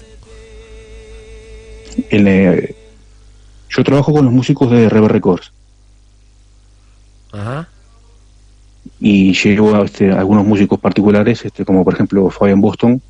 [2.10, 2.76] El, eh,
[3.68, 5.52] yo trabajo con los músicos de Rever Records
[7.32, 7.68] Ajá.
[9.00, 13.02] y llevo a este, algunos músicos particulares, este, como por ejemplo Fabian Boston,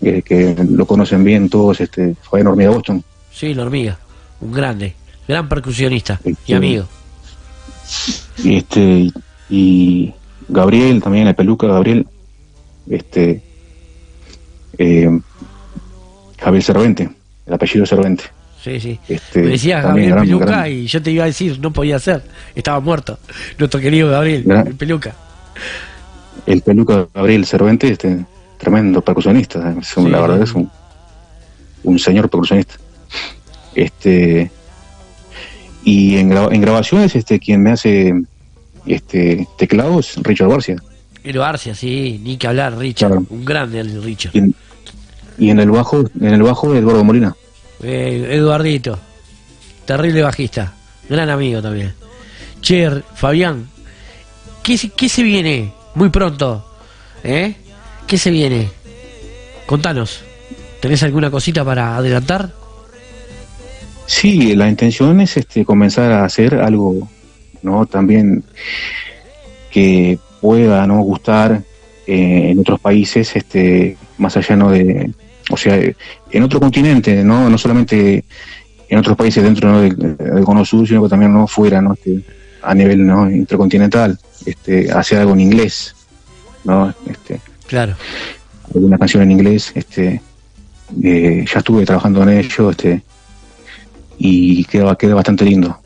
[0.00, 3.02] eh, que lo conocen bien todos, este, Fabian Hormiga Boston.
[3.32, 3.98] Sí, la hormiga.
[4.40, 4.94] Un grande.
[5.26, 6.86] Gran percusionista y amigo.
[8.44, 9.10] Y este
[9.50, 10.12] y
[10.48, 12.06] Gabriel también la peluca Gabriel
[12.90, 13.42] este
[14.78, 15.18] eh,
[16.40, 17.08] Javier Cervente
[17.46, 18.24] el apellido Cervente
[18.62, 18.98] Sí, sí.
[19.08, 21.96] este, Me decías Gabriel gran- Peluca gran- y yo te iba a decir, no podía
[22.00, 22.24] ser.
[22.56, 23.16] Estaba muerto.
[23.56, 25.14] Nuestro querido Gabriel, Gran- el Peluca.
[26.44, 28.18] el peluca Gabriel Cervente este
[28.58, 30.42] tremendo percusionista es un- Sí, la verdad sí.
[30.42, 30.70] es un
[31.84, 32.74] un señor percusionista
[33.76, 34.50] este
[35.90, 38.14] y en, gra- en grabaciones este quien me hace
[38.86, 40.76] este teclados Richard Garcia
[41.22, 43.10] Pero Arcia, sí, ni que hablar, Richard.
[43.10, 43.26] Claro.
[43.30, 44.32] Un grande el Richard.
[44.34, 44.54] y en,
[45.38, 47.34] y en el bajo en el bajo Eduardo Molina
[47.82, 48.98] Eh, Eduardito,
[49.86, 50.74] terrible bajista,
[51.08, 51.92] gran amigo también.
[52.60, 53.68] Cher, Fabián,
[54.62, 56.64] ¿qué, se- qué se viene muy pronto?
[57.22, 57.54] ¿Eh?
[58.06, 58.68] ¿Qué se viene?
[59.66, 60.20] Contanos,
[60.80, 62.52] ¿tenés alguna cosita para adelantar?
[64.08, 67.06] Sí, la intención es este comenzar a hacer algo,
[67.62, 67.84] ¿no?
[67.84, 68.42] También
[69.70, 71.62] que pueda no gustar
[72.06, 75.10] eh, en otros países, este, más allá no de,
[75.50, 75.78] o sea,
[76.30, 78.24] en otro continente, no, no solamente
[78.88, 79.82] en otros países dentro ¿no?
[79.82, 81.92] del, del cono sur, sino que también no fuera, ¿no?
[81.92, 82.24] Este,
[82.62, 83.30] a nivel ¿no?
[83.30, 85.94] intercontinental, este, hacer algo en inglés,
[86.64, 86.94] ¿no?
[87.06, 87.94] Este, Claro.
[88.74, 90.22] alguna canción en inglés, este,
[91.02, 93.02] eh, ya estuve trabajando en ello, este,
[94.18, 95.78] y queda, queda bastante lindo.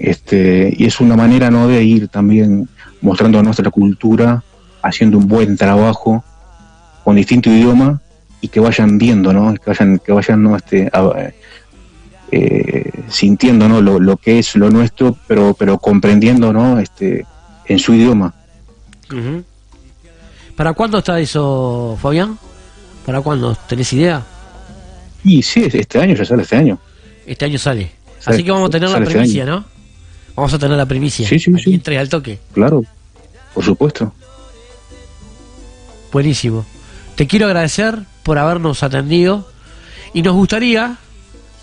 [0.00, 1.68] Este, y es una manera ¿no?
[1.68, 2.68] de ir también
[3.02, 4.42] mostrando nuestra cultura,
[4.82, 6.24] haciendo un buen trabajo
[7.04, 8.00] con distinto idioma
[8.40, 9.52] y que vayan viendo, ¿no?
[9.54, 10.56] que vayan, que vayan ¿no?
[10.56, 10.90] este,
[12.32, 13.82] eh, sintiendo ¿no?
[13.82, 16.78] lo, lo que es lo nuestro, pero, pero comprendiendo ¿no?
[16.78, 17.26] este,
[17.66, 18.34] en su idioma.
[20.56, 22.38] ¿Para cuándo está eso, Fabián?
[23.04, 23.54] ¿Para cuándo?
[23.68, 24.22] ¿Tenés idea?
[25.24, 26.78] Y sí, este año ya sale este año.
[27.26, 27.90] Este año sale.
[28.18, 29.44] Sale- Así que vamos a tener la este primicia.
[29.44, 29.64] ¿no?
[30.36, 31.28] Vamos a tener la primicia.
[31.28, 31.74] Sí, sí, Aquí sí.
[31.74, 32.38] en Tres al toque.
[32.52, 32.82] Claro,
[33.54, 34.12] por supuesto.
[36.12, 36.64] Buenísimo.
[37.16, 39.48] Te quiero agradecer por habernos atendido
[40.14, 40.96] y nos gustaría,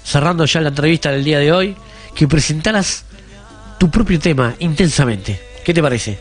[0.03, 1.75] cerrando ya la entrevista del día de hoy,
[2.15, 3.05] que presentaras
[3.79, 5.39] tu propio tema intensamente.
[5.65, 6.17] ¿Qué te parece?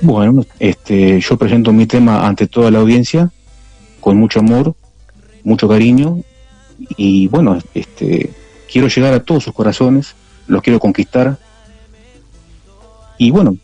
[0.00, 3.30] Bueno, este, yo presento mi tema ante toda la audiencia
[4.00, 4.74] con mucho amor,
[5.44, 6.18] mucho cariño
[6.96, 8.30] y bueno, este,
[8.70, 10.14] quiero llegar a todos sus corazones,
[10.46, 11.38] los quiero conquistar
[13.16, 13.56] y bueno,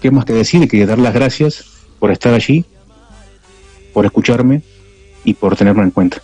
[0.00, 1.64] qué más que decir que dar las gracias
[1.98, 2.64] por estar allí,
[3.92, 4.62] por escucharme
[5.24, 6.20] y por tenerme en cuenta.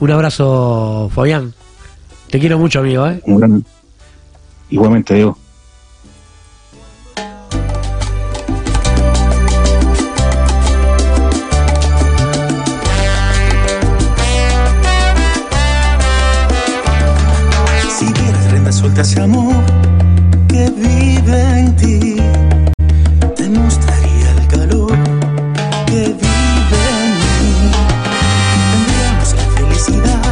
[0.00, 1.54] Un abrazo, Fabián.
[2.30, 3.20] Te quiero mucho, amigo, ¿eh?
[3.26, 3.64] Un gran-
[4.70, 5.36] Igualmente, Diego.
[18.92, 19.64] Suelta ese amor
[20.48, 22.16] que vive en ti,
[23.36, 24.92] te mostraría el calor
[25.86, 27.70] que vive en mí.
[28.72, 30.22] Tendríamos la felicidad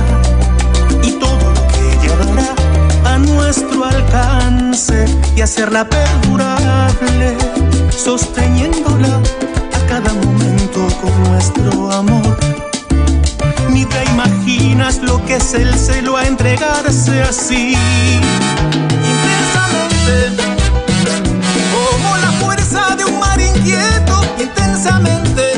[1.03, 5.07] y todo lo que ella dará a nuestro alcance
[5.37, 7.37] y hacerla perdurable,
[7.91, 9.21] sosteniéndola
[9.75, 12.50] a cada momento con nuestro amor.
[15.03, 17.77] Lo que es el celo a entregarse así.
[19.13, 20.47] Intensamente,
[21.71, 25.50] como la fuerza de un mar inquieto, intensamente.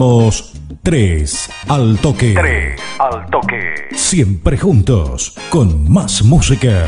[0.00, 2.34] Disfrutamos 3 al toque.
[2.34, 3.74] 3 al toque.
[3.92, 6.86] Siempre juntos, con más música.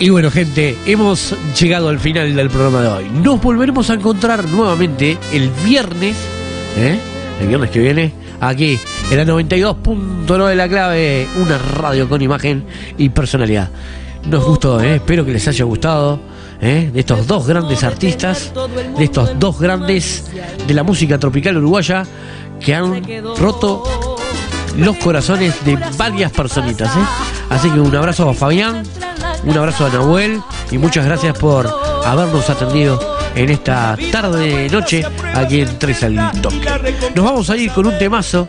[0.00, 3.04] Y bueno, gente, hemos llegado al final del programa de hoy.
[3.22, 6.16] Nos volveremos a encontrar nuevamente el viernes,
[6.76, 6.98] ¿eh?
[7.40, 8.78] el viernes que viene, aquí
[9.10, 12.64] en la 92.9 de la clave, una radio con imagen
[12.98, 13.70] y personalidad.
[14.26, 14.96] Nos gustó, ¿eh?
[14.96, 16.18] espero que les haya gustado.
[16.60, 16.90] ¿eh?
[16.92, 18.52] De estos dos grandes artistas,
[18.96, 20.24] de estos dos grandes
[20.66, 22.04] de la música tropical uruguaya
[22.60, 23.02] que han
[23.36, 24.16] roto
[24.76, 26.96] los corazones de varias personitas.
[26.96, 27.00] ¿eh?
[27.50, 28.82] Así que un abrazo a Fabián,
[29.44, 31.68] un abrazo a Nahuel y muchas gracias por
[32.04, 35.04] habernos atendido en esta tarde noche
[35.34, 36.60] aquí en Tres al Toque.
[37.14, 38.48] Nos vamos a ir con un temazo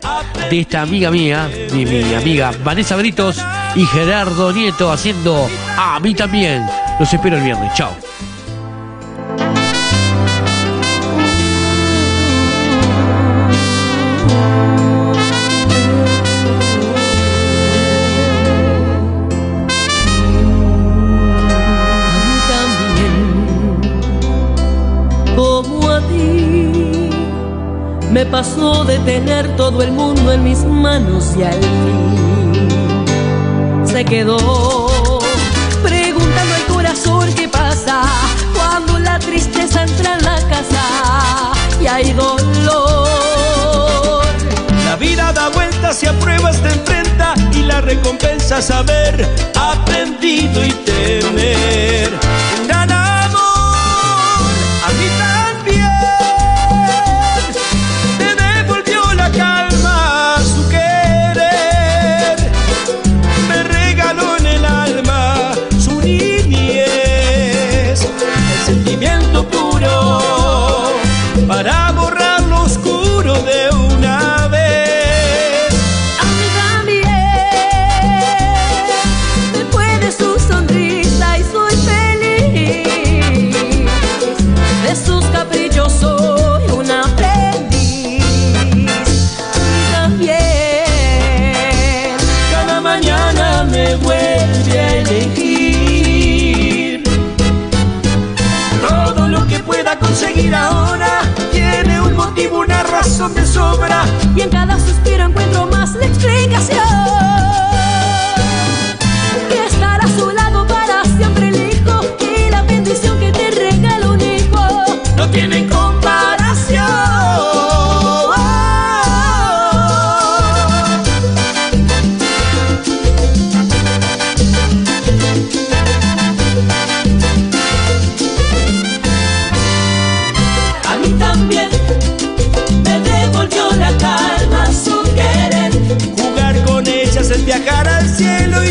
[0.50, 3.42] de esta amiga mía, mi amiga Vanessa Britos
[3.76, 6.66] y Gerardo Nieto haciendo a mí también.
[7.00, 7.74] Los espero el viernes.
[7.74, 7.92] Chao.
[28.36, 32.68] Pasó de tener todo el mundo en mis manos y al fin
[33.86, 35.22] se quedó
[35.82, 38.02] preguntando al corazón qué pasa
[38.54, 42.76] cuando la tristeza entra en la casa y hay dolor.
[44.84, 50.62] La vida da vueltas y a pruebas te enfrenta y la recompensa es haber aprendido
[50.62, 52.10] y temer.
[100.36, 101.22] Conseguir ahora
[101.52, 104.06] tiene un motivo, una razón de sobra.
[104.36, 107.25] y en cada suspiro encuentro más la explicación.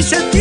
[0.04, 0.33] should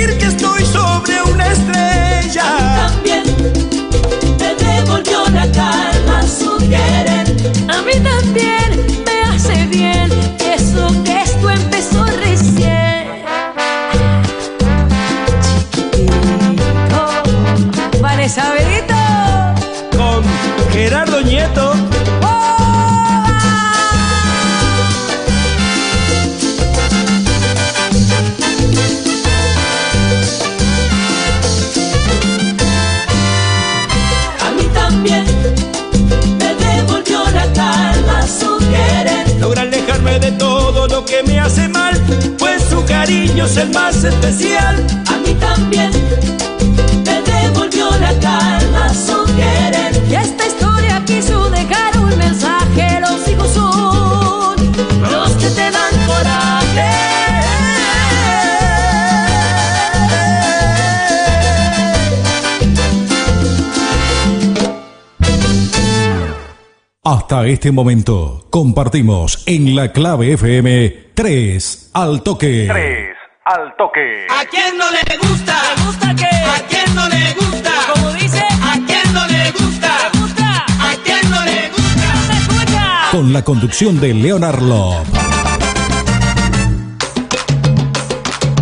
[67.46, 72.68] Este momento compartimos en la clave FM 3 al toque.
[72.70, 73.10] 3
[73.44, 74.26] al toque.
[74.30, 75.62] ¿A quién no le gusta?
[75.76, 76.26] ¿Le gusta qué?
[76.26, 77.72] ¿A quién no le gusta?
[77.94, 80.10] Como dice, ¿a quién no le gusta?
[80.14, 80.66] ¿Le gusta?
[80.68, 82.16] ¿A quién no le gusta?
[82.28, 83.02] ¡Se escucha!
[83.12, 85.08] Con la conducción de Leonard Love.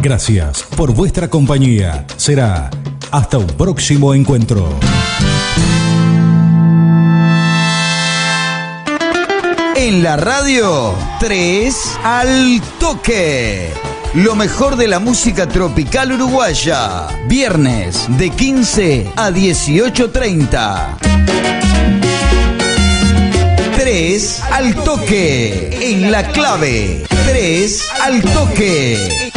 [0.02, 2.06] Gracias por vuestra compañía.
[2.18, 2.72] Será
[3.12, 4.68] hasta un próximo encuentro.
[9.84, 13.74] En la radio, 3 al toque.
[14.14, 17.08] Lo mejor de la música tropical uruguaya.
[17.26, 20.98] Viernes de 15 a 18.30.
[23.76, 25.76] 3 al toque.
[25.82, 27.04] En la clave.
[27.26, 29.31] 3 al toque.